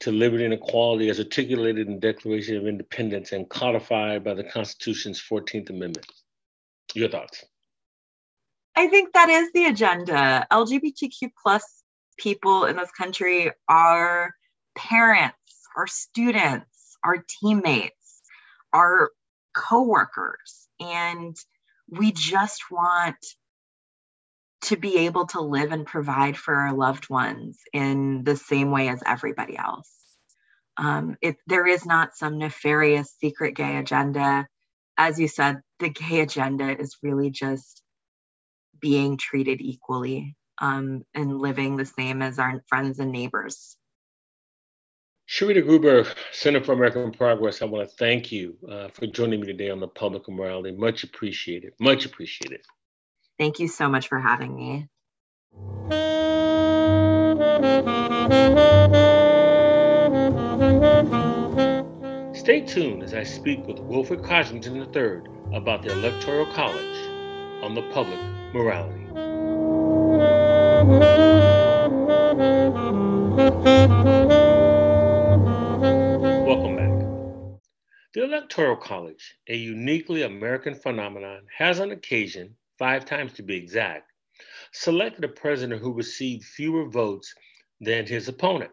[0.00, 4.44] to liberty and equality as articulated in the declaration of independence and codified by the
[4.44, 6.06] constitution's 14th amendment
[6.94, 7.44] your thoughts
[8.76, 10.46] I think that is the agenda.
[10.50, 11.82] LGBTQ plus
[12.18, 14.32] people in this country are
[14.74, 15.36] parents,
[15.76, 18.22] our students, our teammates,
[18.72, 19.10] our
[19.54, 21.36] coworkers, and
[21.88, 23.16] we just want
[24.62, 28.88] to be able to live and provide for our loved ones in the same way
[28.88, 29.90] as everybody else.
[30.76, 34.46] Um, it, there is not some nefarious secret gay agenda.
[34.96, 37.82] As you said, the gay agenda is really just
[38.80, 43.76] being treated equally um, and living the same as our friends and neighbors.
[45.28, 49.46] Sharita Gruberg, Center for American Progress, I want to thank you uh, for joining me
[49.46, 50.76] today on the Public Morality.
[50.76, 51.72] Much appreciated.
[51.78, 52.62] Much appreciated.
[53.40, 54.86] Thank you so much for having me.
[62.34, 67.08] Stay tuned as I speak with Wilfred Codrington III about the Electoral College
[67.64, 68.20] on the Public
[68.52, 69.06] morality.
[76.44, 77.60] Welcome back.
[78.12, 84.10] The Electoral College, a uniquely American phenomenon, has on occasion, five times to be exact,
[84.72, 87.32] selected a president who received fewer votes
[87.80, 88.72] than his opponent.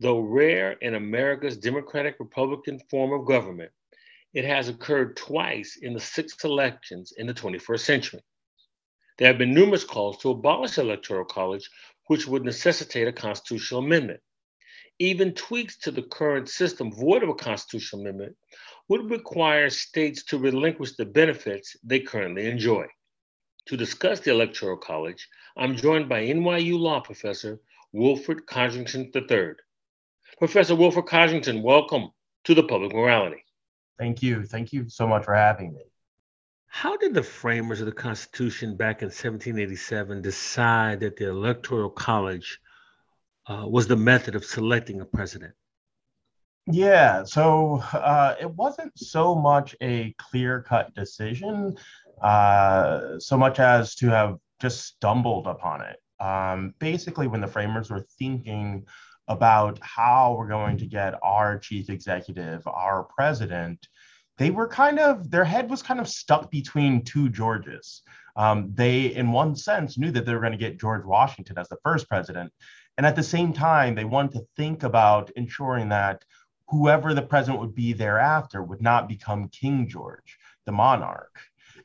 [0.00, 3.70] Though rare in America's democratic republican form of government,
[4.32, 8.20] it has occurred twice in the six elections in the 21st century.
[9.18, 11.68] There have been numerous calls to abolish the Electoral College,
[12.06, 14.20] which would necessitate a constitutional amendment.
[14.98, 18.36] Even tweaks to the current system void of a constitutional amendment
[18.88, 22.86] would require states to relinquish the benefits they currently enjoy.
[23.66, 27.60] To discuss the Electoral College, I'm joined by NYU law professor
[27.92, 29.52] Wilfred Codrington III.
[30.38, 32.10] Professor Wilfred Codrington, welcome
[32.44, 33.44] to the Public Morality.
[33.98, 34.44] Thank you.
[34.44, 35.82] Thank you so much for having me.
[36.66, 42.60] How did the framers of the Constitution back in 1787 decide that the Electoral College
[43.46, 45.54] uh, was the method of selecting a president?
[46.70, 51.76] Yeah, so uh, it wasn't so much a clear cut decision,
[52.20, 55.96] uh, so much as to have just stumbled upon it.
[56.20, 58.84] Um, basically, when the framers were thinking
[59.28, 63.88] about how we're going to get our chief executive, our president,
[64.36, 68.02] they were kind of, their head was kind of stuck between two Georges.
[68.36, 71.68] Um, they, in one sense, knew that they were going to get George Washington as
[71.68, 72.52] the first president.
[72.96, 76.24] And at the same time, they wanted to think about ensuring that
[76.68, 81.38] whoever the president would be thereafter would not become King George, the monarch.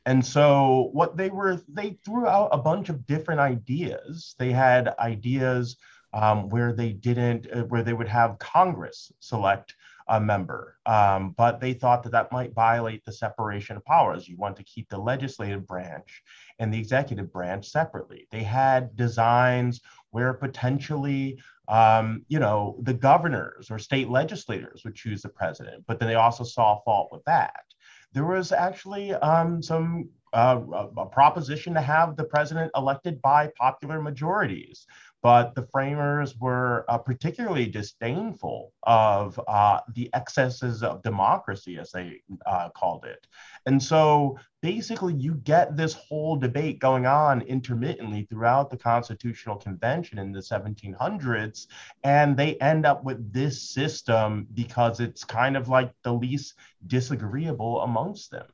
[0.06, 4.34] And so, what they were, they threw out a bunch of different ideas.
[4.38, 5.76] They had ideas
[6.12, 9.74] um, where they didn't, uh, where they would have Congress select
[10.08, 10.76] a member.
[10.84, 14.28] Um, but they thought that that might violate the separation of powers.
[14.28, 16.22] You want to keep the legislative branch
[16.58, 18.28] and the executive branch separately.
[18.30, 19.80] They had designs
[20.14, 25.98] where potentially, um, you know, the governors or state legislators would choose the president, but
[25.98, 27.64] then they also saw fault with that.
[28.12, 30.60] There was actually um, some uh,
[30.96, 34.86] a proposition to have the president elected by popular majorities
[35.24, 42.20] but the framers were uh, particularly disdainful of uh, the excesses of democracy, as they
[42.44, 43.26] uh, called it.
[43.64, 50.18] And so basically, you get this whole debate going on intermittently throughout the Constitutional Convention
[50.18, 51.68] in the 1700s,
[52.02, 56.52] and they end up with this system because it's kind of like the least
[56.86, 58.46] disagreeable amongst them.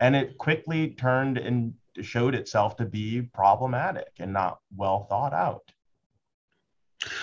[0.00, 5.70] And it quickly turned and showed itself to be problematic and not well thought out.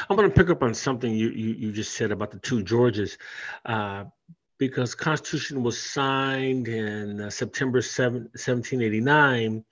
[0.10, 2.64] I'm going to pick up on something you, you, you just said about the two
[2.64, 3.18] Georges,
[3.66, 4.06] uh,
[4.58, 9.64] because Constitution was signed in uh, September 7, 1789.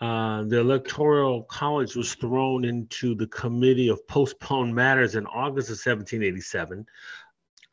[0.00, 5.76] Uh, the Electoral College was thrown into the Committee of Postponed Matters in August of
[5.76, 6.86] 1787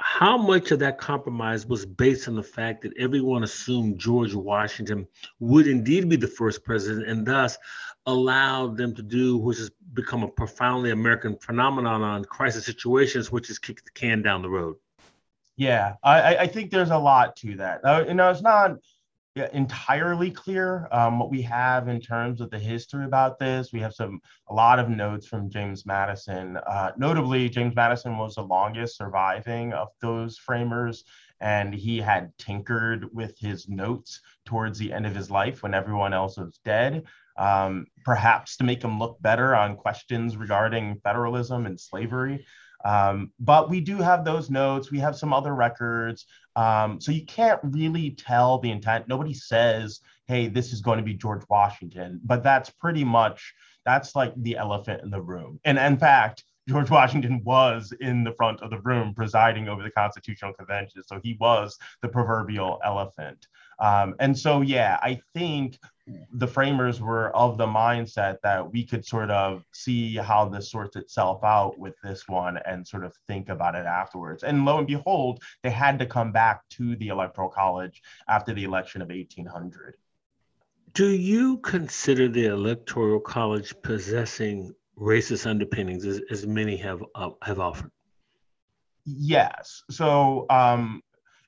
[0.02, 5.08] how much of that compromise was based on the fact that everyone assumed George Washington
[5.40, 7.58] would indeed be the first president and thus
[8.08, 13.52] allowed them to do, which has become a profoundly American phenomenon on crisis situations, which
[13.52, 14.76] is kick the can down the road?
[15.56, 17.86] Yeah, I, I think there's a lot to that.
[17.86, 18.78] Uh, you know, it's not
[19.36, 23.72] entirely clear um, what we have in terms of the history about this.
[23.72, 26.58] We have some a lot of notes from James Madison.
[26.58, 31.06] Uh, notably, James Madison was the longest surviving of those framers,
[31.40, 36.14] and he had tinkered with his notes towards the end of his life when everyone
[36.14, 37.04] else was dead.
[37.38, 42.46] Um, perhaps to make him look better on questions regarding federalism and slavery.
[42.86, 44.92] Um, but we do have those notes.
[44.92, 46.26] We have some other records.
[46.56, 49.08] Um, so you can't really tell the intent.
[49.08, 53.54] Nobody says, hey, this is going to be George Washington, but that's pretty much,
[53.86, 55.60] that's like the elephant in the room.
[55.64, 59.92] And in fact, George Washington was in the front of the room presiding over the
[59.92, 61.02] Constitutional Convention.
[61.04, 63.48] So he was the proverbial elephant.
[63.80, 65.80] Um, and so, yeah, I think
[66.34, 70.96] the framers were of the mindset that we could sort of see how this sorts
[70.96, 74.44] itself out with this one and sort of think about it afterwards.
[74.44, 78.64] And lo and behold, they had to come back to the Electoral College after the
[78.64, 79.96] election of 1800.
[80.94, 87.60] Do you consider the Electoral College possessing racist underpinnings, as, as many have uh, have
[87.60, 87.92] offered?
[89.06, 89.84] Yes.
[89.90, 91.02] So um,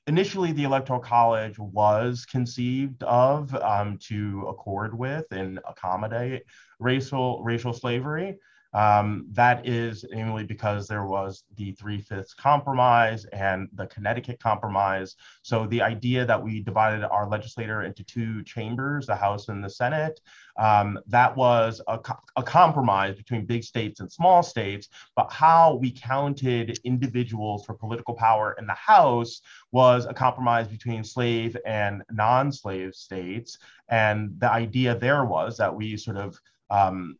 [0.06, 6.42] initially the electoral college was conceived of um, to accord with and accommodate
[6.78, 8.36] racial racial slavery
[8.74, 15.14] um, that is mainly because there was the Three Fifths Compromise and the Connecticut Compromise.
[15.42, 19.70] So the idea that we divided our legislature into two chambers, the House and the
[19.70, 20.20] Senate,
[20.58, 22.00] um, that was a,
[22.36, 24.88] a compromise between big states and small states.
[25.14, 31.04] But how we counted individuals for political power in the House was a compromise between
[31.04, 33.58] slave and non slave states.
[33.88, 37.16] And the idea there was that we sort of um,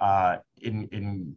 [0.00, 1.36] uh, in in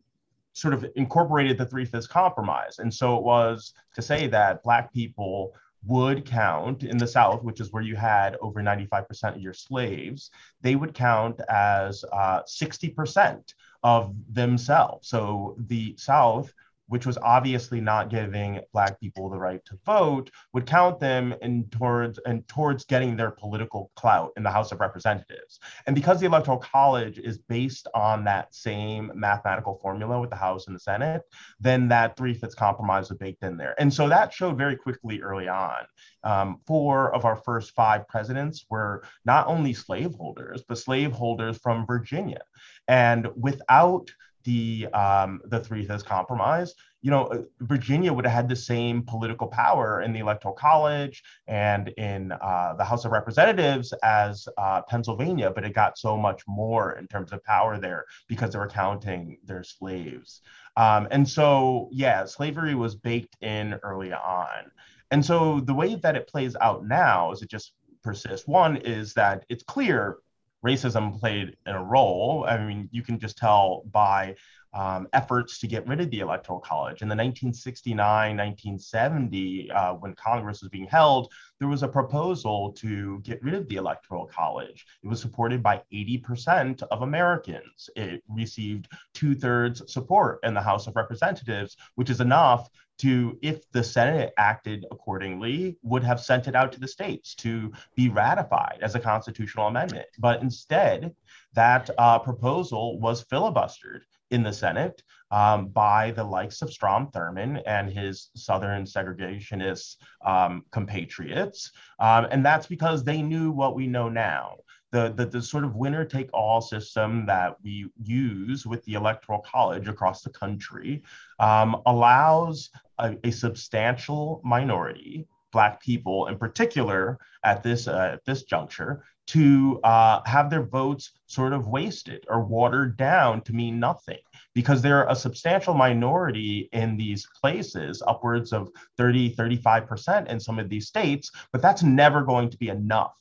[0.53, 2.79] sort of incorporated the Three Fifths Compromise.
[2.79, 5.53] And so it was to say that Black people
[5.85, 10.31] would count in the South, which is where you had over 95% of your slaves,
[10.61, 13.53] they would count as uh, 60%
[13.83, 15.07] of themselves.
[15.07, 16.53] So the South
[16.89, 21.63] which was obviously not giving black people the right to vote, would count them in
[21.69, 25.59] towards and towards getting their political clout in the House of Representatives.
[25.87, 30.67] And because the Electoral College is based on that same mathematical formula with the House
[30.67, 31.21] and the Senate,
[31.59, 33.75] then that three-fifths compromise was baked in there.
[33.79, 35.85] And so that showed very quickly early on.
[36.23, 42.41] Um, four of our first five presidents were not only slaveholders, but slaveholders from Virginia.
[42.87, 44.11] And without
[44.43, 49.03] the um, the three fifths compromise, you know, uh, Virginia would have had the same
[49.03, 54.81] political power in the electoral college and in uh, the House of Representatives as uh,
[54.83, 58.67] Pennsylvania, but it got so much more in terms of power there because they were
[58.67, 60.41] counting their slaves.
[60.75, 64.71] Um, and so, yeah, slavery was baked in early on.
[65.11, 67.73] And so the way that it plays out now is it just
[68.03, 68.47] persists.
[68.47, 70.17] One is that it's clear
[70.65, 72.45] racism played a role.
[72.47, 74.35] I mean, you can just tell by
[74.73, 77.01] um, efforts to get rid of the Electoral College.
[77.01, 83.19] In the 1969 1970, uh, when Congress was being held, there was a proposal to
[83.21, 84.85] get rid of the Electoral College.
[85.03, 87.89] It was supported by 80% of Americans.
[87.95, 93.69] It received two thirds support in the House of Representatives, which is enough to, if
[93.71, 98.79] the Senate acted accordingly, would have sent it out to the states to be ratified
[98.81, 100.07] as a constitutional amendment.
[100.19, 101.13] But instead,
[101.53, 107.61] that uh, proposal was filibustered in the Senate um, by the likes of Strom Thurmond
[107.65, 111.71] and his Southern segregationist um, compatriots.
[111.99, 114.57] Um, and that's because they knew what we know now.
[114.91, 119.39] The, the, the sort of winner take all system that we use with the Electoral
[119.39, 121.03] College across the country
[121.39, 128.43] um, allows a, a substantial minority black people in particular at this uh, at this
[128.43, 134.17] juncture to uh, have their votes sort of wasted or watered down to mean nothing
[134.55, 140.69] because they're a substantial minority in these places upwards of 30 35% in some of
[140.69, 143.13] these states but that's never going to be enough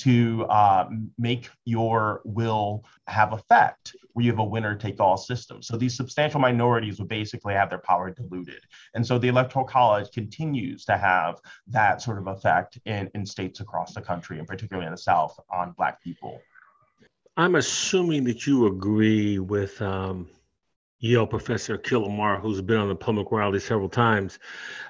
[0.00, 0.88] to uh,
[1.18, 5.62] make your will have effect where you have a winner take all system.
[5.62, 8.60] So these substantial minorities would basically have their power diluted.
[8.94, 13.60] And so the Electoral College continues to have that sort of effect in, in states
[13.60, 16.40] across the country, and particularly in the South, on Black people.
[17.36, 20.28] I'm assuming that you agree with um,
[20.98, 24.38] Yale professor Akhil Amar, who's been on the Public Morality several times,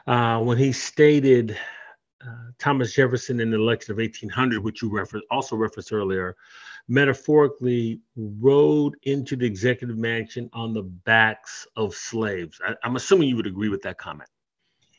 [0.06, 1.56] uh, when he stated
[2.26, 6.36] uh, Thomas Jefferson in the election of 1800, which you referenced, also referenced earlier,
[6.88, 12.60] metaphorically rode into the executive mansion on the backs of slaves.
[12.66, 14.28] I, am assuming you would agree with that comment.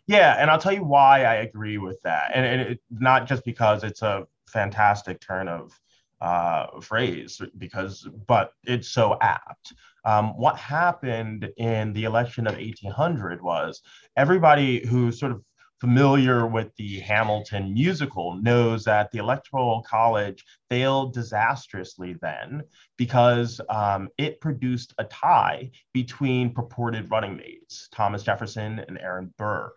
[0.08, 3.84] Yeah, and I'll tell you why I agree with that, and, it, not just because
[3.84, 5.80] it's a fantastic turn of
[6.22, 9.74] uh, phrase, because but it's so apt.
[10.04, 13.82] Um, what happened in the election of 1800 was
[14.18, 15.44] everybody who sort of
[15.82, 22.62] familiar with the Hamilton musical knows that the Electoral College failed disastrously then
[22.98, 29.74] because um, it produced a tie between purported running mates, Thomas Jefferson and Aaron Burr.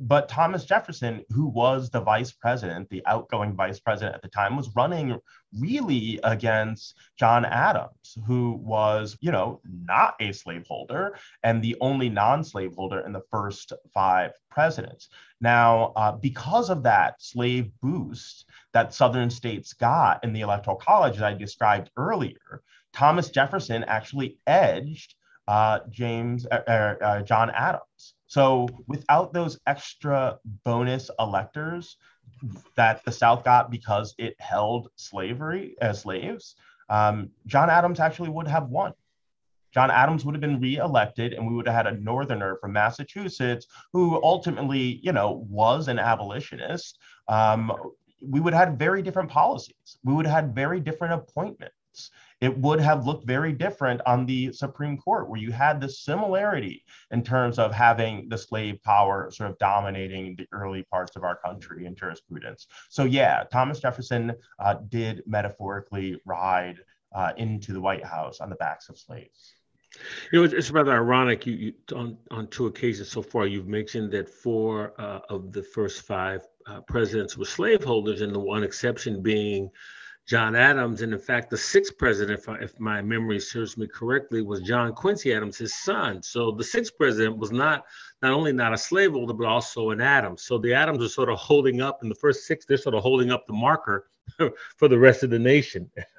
[0.00, 4.56] But Thomas Jefferson, who was the vice president, the outgoing vice president at the time,
[4.56, 5.18] was running
[5.58, 12.44] really against John Adams, who was, you know, not a slaveholder and the only non
[12.44, 15.08] slaveholder in the first five presidents.
[15.40, 21.16] Now, uh, because of that slave boost that Southern states got in the Electoral College,
[21.16, 22.62] as I described earlier,
[22.92, 25.14] Thomas Jefferson actually edged
[25.48, 28.14] uh, James uh, uh, uh John Adams.
[28.26, 31.96] So without those extra bonus electors
[32.76, 36.56] that the South got because it held slavery as uh, slaves,
[36.88, 38.92] um, John Adams actually would have won.
[39.72, 43.66] John Adams would have been reelected, and we would have had a Northerner from Massachusetts
[43.92, 46.98] who ultimately, you know, was an abolitionist.
[47.26, 47.72] Um,
[48.20, 49.98] we would have had very different policies.
[50.04, 52.10] We would have had very different appointments
[52.44, 56.84] it would have looked very different on the Supreme Court, where you had the similarity
[57.10, 61.36] in terms of having the slave power sort of dominating the early parts of our
[61.36, 62.66] country in jurisprudence.
[62.90, 66.78] So, yeah, Thomas Jefferson uh, did metaphorically ride
[67.14, 69.54] uh, into the White House on the backs of slaves.
[70.32, 71.46] You know, it's, it's rather ironic.
[71.46, 75.62] You, you, on on two occasions so far, you've mentioned that four uh, of the
[75.62, 79.70] first five uh, presidents were slaveholders, and the one exception being
[80.26, 81.02] John Adams.
[81.02, 84.62] And in fact, the sixth president, if, I, if, my memory serves me correctly, was
[84.62, 86.22] John Quincy Adams, his son.
[86.22, 87.84] So the sixth president was not
[88.22, 90.42] not only not a slaveholder, but also an Adams.
[90.42, 93.02] So the Adams are sort of holding up in the first six, they're sort of
[93.02, 94.08] holding up the marker
[94.76, 95.90] for the rest of the nation.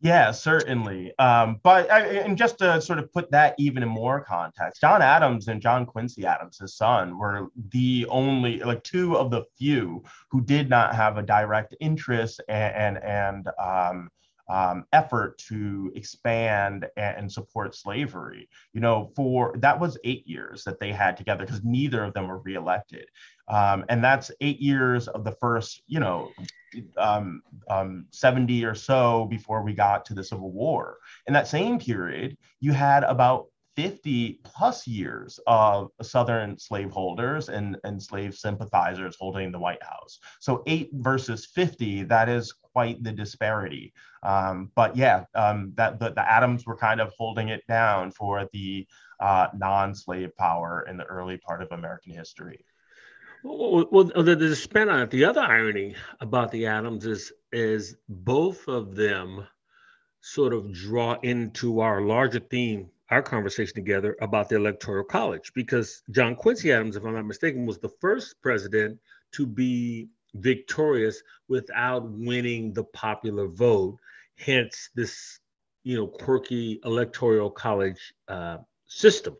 [0.00, 1.12] Yeah, certainly.
[1.18, 5.02] Um, but I, and just to sort of put that even in more context, John
[5.02, 10.04] Adams and John Quincy Adams, his son, were the only, like, two of the few
[10.30, 14.08] who did not have a direct interest and and, and um,
[14.48, 18.48] um, effort to expand and, support slavery.
[18.72, 22.28] You know, for that was eight years that they had together because neither of them
[22.28, 23.06] were reelected.
[23.48, 26.30] Um, and that's eight years of the first, you know,
[26.96, 30.98] um, um, 70 or so before we got to the Civil War.
[31.26, 33.46] In that same period, you had about
[33.78, 40.18] 50 plus years of Southern slaveholders and, and slave sympathizers holding the White House.
[40.40, 43.92] So eight versus 50, that is quite the disparity.
[44.24, 48.48] Um, but yeah, um, that the, the Adams were kind of holding it down for
[48.52, 48.84] the
[49.20, 52.64] uh, non-slave power in the early part of American history.
[53.42, 53.86] Well,
[54.54, 59.46] spin on it, the other irony about the Adams is is both of them
[60.20, 66.02] sort of draw into our larger theme our conversation together about the Electoral College because
[66.10, 68.98] John Quincy Adams, if I'm not mistaken, was the first president
[69.32, 73.98] to be victorious without winning the popular vote.
[74.36, 75.40] Hence, this
[75.84, 79.36] you know quirky Electoral College uh, system.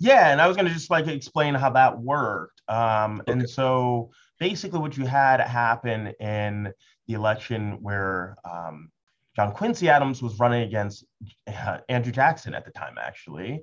[0.00, 2.62] Yeah, and I was going to just like explain how that worked.
[2.68, 3.32] Um, okay.
[3.32, 6.72] And so basically, what you had happen in
[7.06, 8.90] the election where um,
[9.36, 11.04] John Quincy Adams was running against
[11.46, 13.62] uh, Andrew Jackson at the time, actually.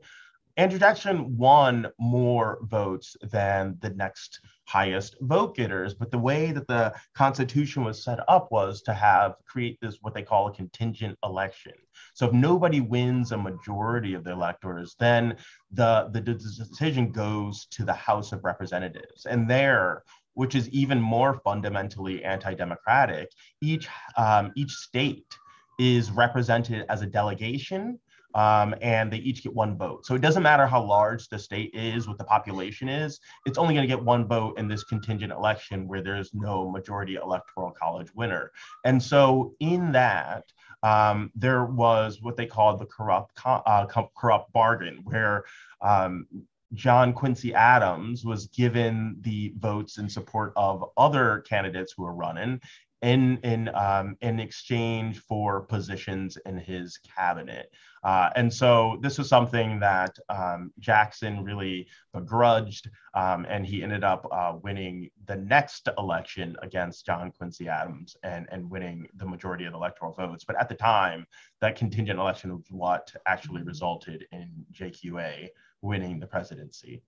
[0.58, 6.68] Andrew Jackson won more votes than the next highest vote getters, but the way that
[6.68, 11.18] the Constitution was set up was to have create this what they call a contingent
[11.24, 11.74] election.
[12.14, 15.38] So if nobody wins a majority of the electors, then
[15.72, 19.26] the, the decision goes to the House of Representatives.
[19.26, 20.04] And there,
[20.34, 23.88] which is even more fundamentally anti-democratic, each
[24.18, 25.34] um, each state
[25.80, 28.00] is represented as a delegation
[28.36, 30.06] um, and they each get one vote.
[30.06, 33.74] So it doesn't matter how large the state is, what the population is, it's only
[33.74, 38.14] going to get one vote in this contingent election where there's no majority electoral college
[38.14, 38.52] winner.
[38.86, 40.44] And so in that,
[40.84, 45.46] um, there was what they called the corrupt uh, corrupt bargain, where
[45.82, 46.28] um,
[46.74, 52.62] John Quincy Adams was given the votes in support of other candidates who were running,
[53.02, 57.72] in in um, in exchange for positions in his cabinet.
[58.04, 64.04] Uh, and so this was something that um, Jackson really begrudged, um, and he ended
[64.04, 69.66] up uh, winning the next election against John Quincy Adams and, and winning the majority
[69.66, 70.44] of the electoral votes.
[70.44, 71.26] But at the time,
[71.62, 75.50] that contingent election was what actually resulted in JQA
[75.82, 77.02] winning the presidency.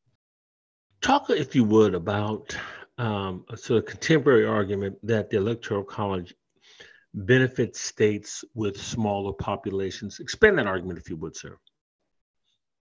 [1.02, 2.56] Talk, if you would, about
[2.98, 6.34] um, a sort of contemporary argument that the Electoral College
[7.14, 10.20] benefits states with smaller populations.
[10.20, 11.57] Expand that argument, if you would, sir.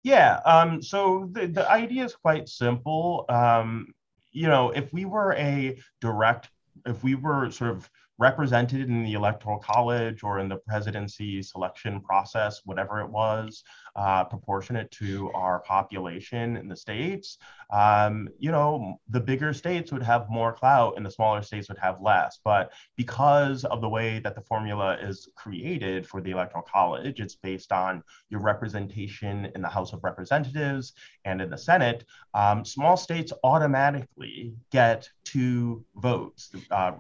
[0.03, 0.41] Yeah.
[0.45, 3.24] Um, so the, the idea is quite simple.
[3.29, 3.95] Um,
[4.31, 6.51] you know, if we were a direct,
[6.87, 12.01] if we were sort of represented in the electoral college or in the presidency selection
[12.01, 13.62] process, whatever it was,
[13.97, 17.39] uh, proportionate to our population in the states,
[17.71, 21.79] um, you know, the bigger states would have more clout and the smaller states would
[21.79, 22.41] have less.
[22.45, 27.37] But because of the way that the formula is created for the electoral college, it's
[27.37, 30.95] based on your representation in the House of Representatives
[31.25, 32.05] and in the Senate.
[32.35, 36.51] Um, small states automatically get two votes.
[36.71, 36.93] Uh,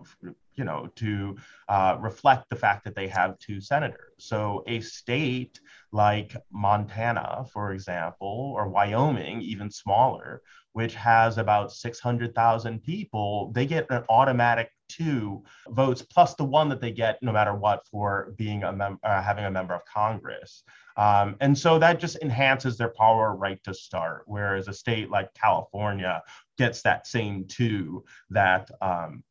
[0.58, 1.36] you know, to
[1.68, 4.12] uh, reflect the fact that they have two senators.
[4.18, 5.60] So a state
[5.92, 10.42] like Montana, for example, or Wyoming, even smaller,
[10.72, 16.80] which has about 600,000 people, they get an automatic two votes plus the one that
[16.80, 20.62] they get no matter what for being a member, uh, having a member of Congress.
[20.96, 24.22] Um, and so that just enhances their power right to start.
[24.26, 26.22] Whereas a state like California
[26.56, 29.22] gets that same two that um,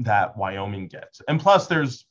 [0.00, 1.20] that Wyoming gets.
[1.28, 2.06] And plus, there's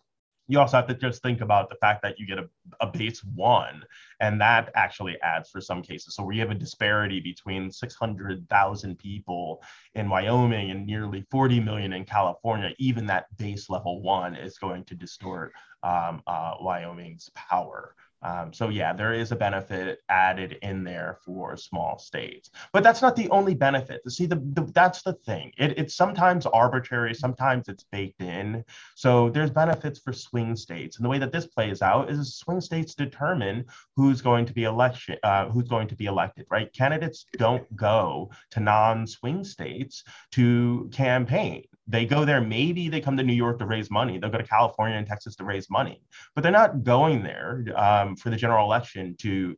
[0.47, 2.47] you also have to just think about the fact that you get a,
[2.79, 3.83] a base one,
[4.19, 6.15] and that actually adds for some cases.
[6.15, 9.63] So we have a disparity between 600,000 people
[9.95, 14.83] in Wyoming and nearly 40 million in California, even that base level one is going
[14.85, 17.95] to distort um, uh, Wyoming's power.
[18.25, 23.03] Um, so yeah, there is a benefit added in there for small states, but that's
[23.03, 24.01] not the only benefit.
[24.11, 25.51] See, the, the that's the thing.
[25.59, 28.65] It, it's sometimes arbitrary, sometimes it's baked in.
[28.95, 32.61] So there's benefits for swing states, and the way that this plays out is swing
[32.61, 33.65] states determine
[33.95, 36.47] who's going to be election, uh, who's going to be elected.
[36.49, 36.73] Right?
[36.73, 43.23] Candidates don't go to non-swing states to campaign they go there maybe they come to
[43.23, 44.17] new york to raise money.
[44.17, 46.01] They'll go to california and texas to raise money.
[46.33, 49.55] But they're not going there um, for the general election to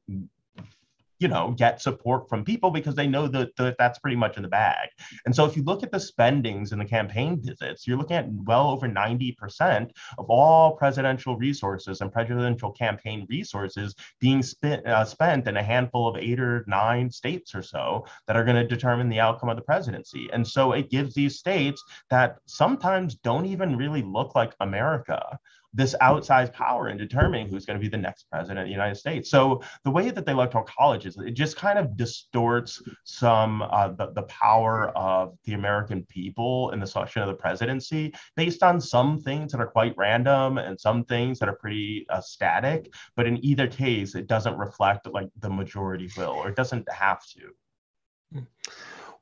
[1.20, 4.44] you know get support from people because they know that, that that's pretty much in
[4.44, 4.90] the bag.
[5.26, 8.30] And so if you look at the spendings and the campaign visits you're looking at
[8.46, 15.48] well over 90% of all presidential resources and presidential campaign resources being spent, uh, spent
[15.48, 19.10] in a handful of eight or nine states or so that are going to determine
[19.10, 20.30] the outcome of the presidency.
[20.34, 25.38] And so it gives these states that sometimes don't even really look like america
[25.74, 28.96] this outsized power in determining who's going to be the next president of the United
[28.96, 29.30] States.
[29.30, 33.90] So the way that the electoral college is, it just kind of distorts some uh,
[33.90, 38.82] the, the power of the American people in the selection of the presidency based on
[38.82, 42.94] some things that are quite random and some things that are pretty uh, static.
[43.16, 47.26] But in either case, it doesn't reflect like the majority will, or it doesn't have
[47.28, 48.42] to.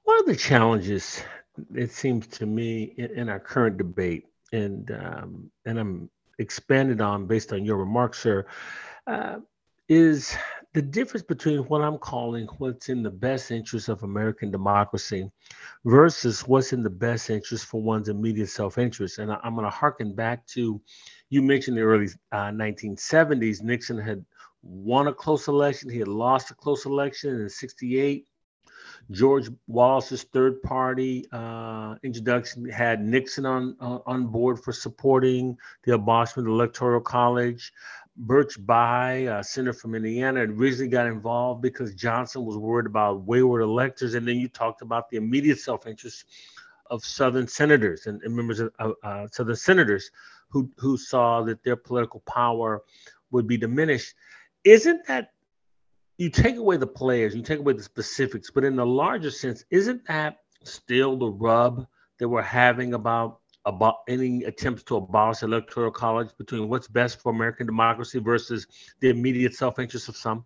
[0.04, 1.22] One of the challenges,
[1.74, 6.10] it seems to me, in, in our current debate, and um, and I'm
[6.40, 8.46] expanded on based on your remarks, sir,
[9.08, 9.38] uh,
[9.88, 10.36] is
[10.74, 15.32] the difference between what I'm calling what's in the best interest of American democracy
[15.86, 19.20] versus what's in the best interest for one's immediate self interest.
[19.20, 20.82] And I, am going to harken back to
[21.30, 23.62] you mentioned the early uh, 1970s.
[23.62, 24.26] Nixon had
[24.64, 28.28] won a close election, he had lost a close election in 68.
[29.12, 35.94] George Wallace's third party uh, introduction had Nixon on uh, on board for supporting the
[35.94, 37.72] abolishment of the Electoral College.
[38.18, 43.62] Birch Bayh, a senator from Indiana, originally got involved because Johnson was worried about wayward
[43.62, 44.16] electors.
[44.16, 46.26] And then you talked about the immediate self interest
[46.90, 48.72] of Southern senators and, and members of
[49.04, 50.10] uh, Southern senators
[50.50, 52.84] who, who saw that their political power
[53.32, 54.16] would be diminished.
[54.64, 55.32] Isn't that
[56.18, 59.66] you take away the players, you take away the specifics, but in the larger sense,
[59.70, 61.86] isn't that still the rub
[62.20, 67.32] that we're having about about any attempts to abolish electoral college between what's best for
[67.32, 68.68] American democracy versus
[69.00, 70.46] the immediate self-interest of some?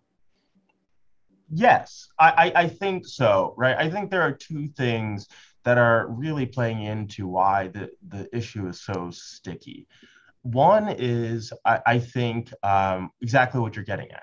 [1.52, 3.76] Yes, I, I, think so, right?
[3.76, 5.28] I think there are two things
[5.64, 9.86] that are really playing into why the, the issue is so sticky.
[10.40, 14.22] One is, I, I think, um, exactly what you're getting at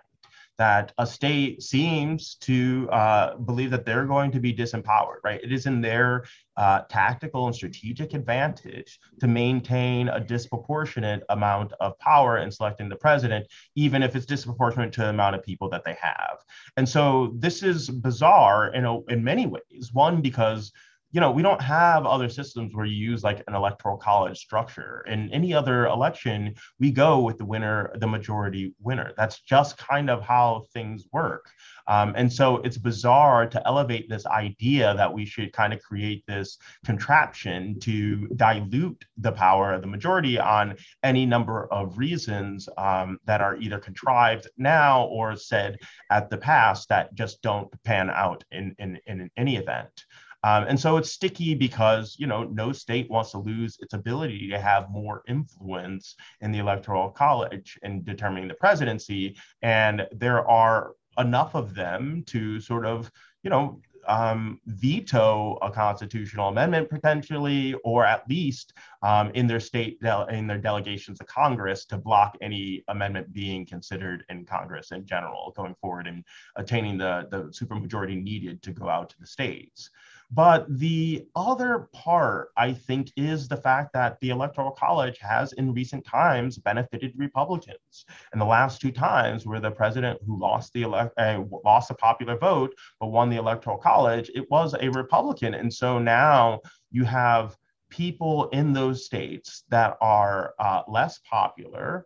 [0.58, 5.40] that a state seems to uh, believe that they're going to be disempowered, right?
[5.44, 11.98] It is in their uh, tactical and strategic advantage to maintain a disproportionate amount of
[12.00, 13.46] power in selecting the president,
[13.76, 16.38] even if it's disproportionate to the amount of people that they have.
[16.76, 19.92] And so this is bizarre in, a, in many ways.
[19.94, 20.72] One, because
[21.18, 25.04] you know, we don't have other systems where you use like an electoral college structure.
[25.08, 29.14] In any other election, we go with the winner, the majority winner.
[29.18, 31.50] That's just kind of how things work.
[31.88, 36.24] Um, and so it's bizarre to elevate this idea that we should kind of create
[36.28, 43.18] this contraption to dilute the power of the majority on any number of reasons um,
[43.26, 45.78] that are either contrived now or said
[46.12, 50.06] at the past that just don't pan out in, in, in any event.
[50.44, 54.50] Um, and so it's sticky because you know no state wants to lose its ability
[54.50, 59.36] to have more influence in the electoral college in determining the presidency.
[59.62, 63.12] And there are enough of them to sort of
[63.44, 68.74] you know um, veto a constitutional amendment potentially, or at least
[69.04, 73.66] um, in their state de- in their delegations to Congress to block any amendment being
[73.66, 76.24] considered in Congress in general going forward and
[76.56, 79.90] attaining the the supermajority needed to go out to the states.
[80.30, 85.74] But the other part, I think, is the fact that the Electoral College has in
[85.74, 88.06] recent times benefited Republicans.
[88.34, 91.96] And the last two times where the president who lost the elect, uh, lost a
[91.96, 95.54] popular vote but won the Electoral College, it was a Republican.
[95.54, 96.60] And so now
[96.92, 97.56] you have
[97.90, 102.06] people in those states that are uh, less popular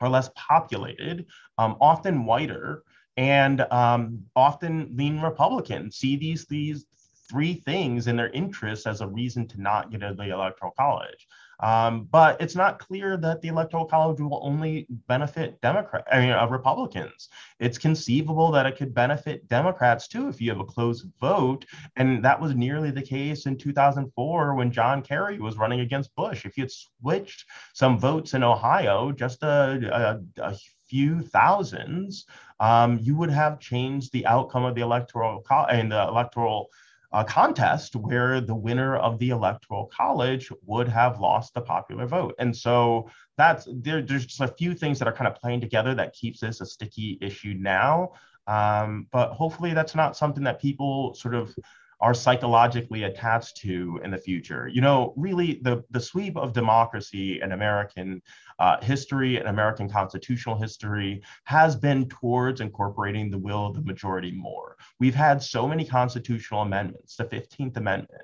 [0.00, 1.26] or less populated,
[1.58, 2.82] um, often whiter,
[3.16, 6.84] and um, often lean Republican see these these
[7.28, 11.26] three things in their interests as a reason to not get into the electoral college.
[11.60, 16.30] Um, but it's not clear that the electoral college will only benefit Democrats, I mean,
[16.30, 17.30] uh, Republicans.
[17.58, 21.64] It's conceivable that it could benefit Democrats too if you have a close vote,
[21.96, 26.44] and that was nearly the case in 2004 when John Kerry was running against Bush.
[26.44, 30.56] If you had switched some votes in Ohio, just a, a, a
[30.88, 32.26] few thousands,
[32.60, 36.68] um, you would have changed the outcome of the electoral co- and the electoral
[37.12, 42.34] uh, contest where the winner of the electoral college would have lost the popular vote.
[42.38, 45.94] And so that's there, there's just a few things that are kind of playing together
[45.94, 48.12] that keeps this a sticky issue now.
[48.46, 51.54] Um, but hopefully that's not something that people sort of
[52.00, 54.68] are psychologically attached to in the future.
[54.68, 58.20] You know, really, the, the sweep of democracy in American
[58.58, 64.32] uh, history and American constitutional history has been towards incorporating the will of the majority
[64.32, 64.76] more.
[65.00, 68.22] We've had so many constitutional amendments, the 15th Amendment,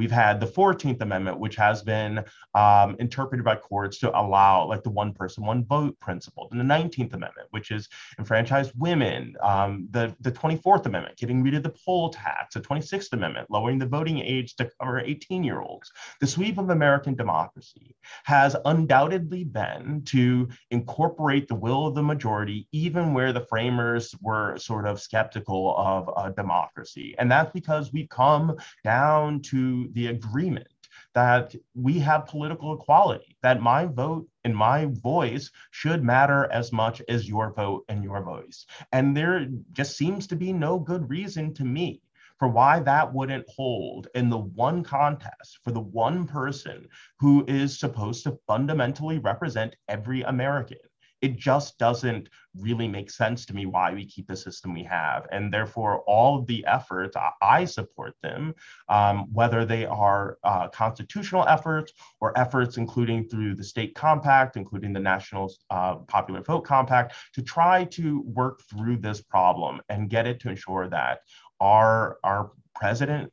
[0.00, 2.24] We've had the 14th Amendment, which has been
[2.54, 6.48] um, interpreted by courts to allow like the one person, one vote principle.
[6.50, 7.86] And the 19th Amendment, which is
[8.18, 9.34] enfranchised women.
[9.42, 12.54] Um, the, the 24th Amendment, getting rid of the poll tax.
[12.54, 15.92] The 26th Amendment, lowering the voting age to cover 18 year olds.
[16.22, 17.94] The sweep of American democracy
[18.24, 24.56] has undoubtedly been to incorporate the will of the majority, even where the framers were
[24.56, 27.14] sort of skeptical of a democracy.
[27.18, 30.68] And that's because we've come down to the agreement
[31.14, 37.02] that we have political equality, that my vote and my voice should matter as much
[37.08, 38.66] as your vote and your voice.
[38.92, 42.02] And there just seems to be no good reason to me
[42.38, 46.86] for why that wouldn't hold in the one contest for the one person
[47.18, 50.78] who is supposed to fundamentally represent every American
[51.22, 55.26] it just doesn't really make sense to me why we keep the system we have.
[55.30, 58.54] And therefore, all of the efforts, I support them,
[58.88, 64.92] um, whether they are uh, constitutional efforts or efforts including through the state compact, including
[64.92, 70.26] the National uh, Popular Vote Compact, to try to work through this problem and get
[70.26, 71.20] it to ensure that
[71.60, 73.32] our, our president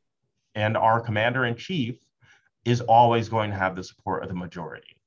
[0.54, 1.98] and our commander in chief
[2.64, 4.97] is always going to have the support of the majority.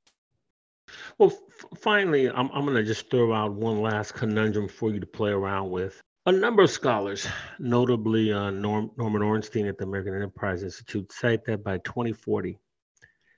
[1.17, 4.99] Well, f- finally, I'm, I'm going to just throw out one last conundrum for you
[4.99, 6.01] to play around with.
[6.27, 7.27] A number of scholars,
[7.57, 12.59] notably uh, Norm, Norman Ornstein at the American Enterprise Institute, cite that by 2040,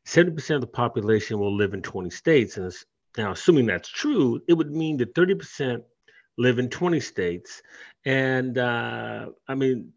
[0.05, 2.57] 70% of the population will live in 20 states.
[2.57, 2.73] And
[3.17, 5.81] now, assuming that's true, it would mean that 30%
[6.37, 7.61] live in 20 states.
[8.05, 9.93] And uh, I mean,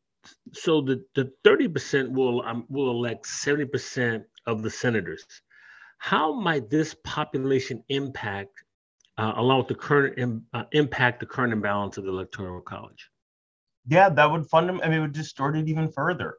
[0.52, 5.24] so the, the 30% will, um, will elect 70% of the senators.
[5.98, 8.64] How might this population impact,
[9.18, 13.10] uh, along with the current Im- uh, impact the current imbalance of the electoral college?
[13.86, 14.68] Yeah, that would fund.
[14.68, 14.80] them.
[14.82, 16.38] I mean, it would distort it even further.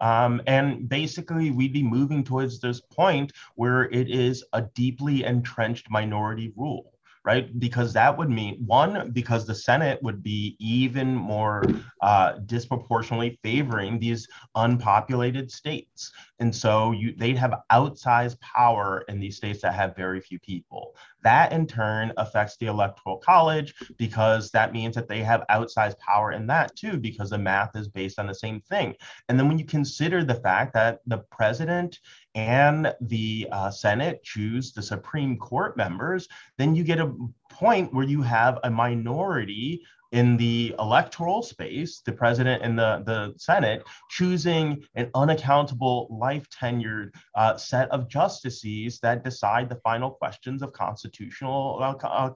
[0.00, 5.90] Um, and basically, we'd be moving towards this point where it is a deeply entrenched
[5.90, 6.92] minority rule
[7.24, 7.58] right?
[7.58, 11.62] Because that would mean one, because the Senate would be even more
[12.02, 16.12] uh, disproportionately favoring these unpopulated states.
[16.38, 20.94] And so you, they'd have outsized power in these states that have very few people.
[21.22, 26.32] That in turn affects the electoral college because that means that they have outsized power
[26.32, 28.94] in that too, because the math is based on the same thing.
[29.28, 31.98] And then when you consider the fact that the president
[32.38, 37.12] and the uh, Senate choose the Supreme Court members, then you get a
[37.50, 39.82] point where you have a minority
[40.12, 47.14] in the electoral space, the president and the, the Senate choosing an unaccountable life tenured
[47.34, 52.30] uh, set of justices that decide the final questions of constitutional uh, uh,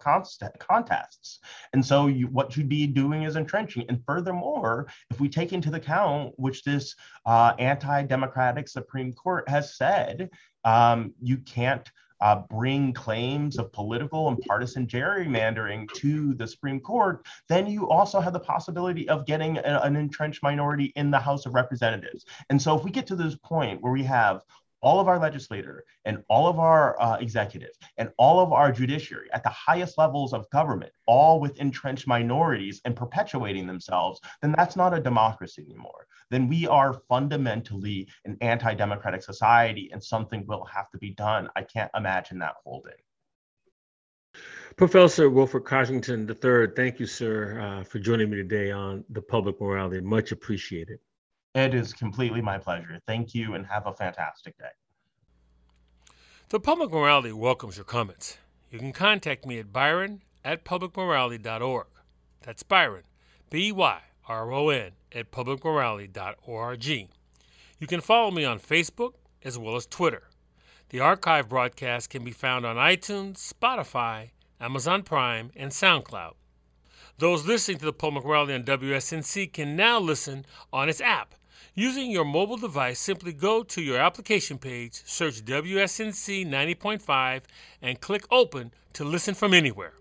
[0.59, 1.39] contests.
[1.73, 3.87] And so you, what you'd be doing is entrenching.
[3.89, 6.95] And furthermore, if we take into account, which this
[7.25, 10.29] uh, anti-democratic Supreme Court has said,
[10.64, 11.91] um, you can't
[12.23, 18.20] uh, bring claims of political and partisan gerrymandering to the Supreme Court, then you also
[18.20, 22.25] have the possibility of getting a, an entrenched minority in the House of Representatives.
[22.49, 24.43] And so if we get to this point where we have
[24.83, 29.28] all of our legislator and all of our uh, executives and all of our judiciary
[29.33, 34.76] at the highest levels of government, all with entrenched minorities and perpetuating themselves, then that's
[34.76, 36.07] not a democracy anymore.
[36.30, 41.49] Then we are fundamentally an anti democratic society and something will have to be done.
[41.57, 42.93] I can't imagine that holding.
[44.76, 49.61] Professor Wilfred Codrington III, thank you, sir, uh, for joining me today on the public
[49.61, 50.01] morality.
[50.01, 50.99] Much appreciated.
[51.55, 52.98] It is completely my pleasure.
[53.07, 54.72] Thank you and have a fantastic day.
[56.48, 58.38] The Public Morality welcomes your comments.
[58.70, 61.86] You can contact me at byron at publicmorality.org.
[62.40, 63.05] That's Byron,
[63.50, 66.84] B Y R O N, at publicmorality.org.
[66.86, 70.24] You can follow me on Facebook as well as Twitter.
[70.88, 76.32] The archive broadcast can be found on iTunes, Spotify, Amazon Prime, and SoundCloud.
[77.18, 81.34] Those listening to the Public Morality on WSNC can now listen on its app
[81.75, 87.45] Using your mobile device, simply go to your application page, search WSNC 90.5,
[87.81, 89.95] and click Open to listen from anywhere.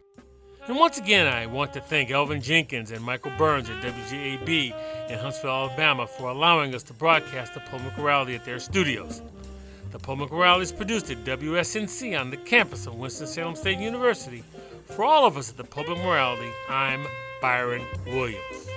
[0.67, 5.17] And once again, I want to thank Elvin Jenkins and Michael Burns at WJAB in
[5.17, 9.22] Huntsville, Alabama for allowing us to broadcast the Public Morality at their studios.
[9.91, 14.43] The Public Morality is produced at WSNC on the campus of Winston-Salem State University.
[14.88, 17.05] For all of us at the Public Morality, I'm
[17.41, 18.67] Byron Williams.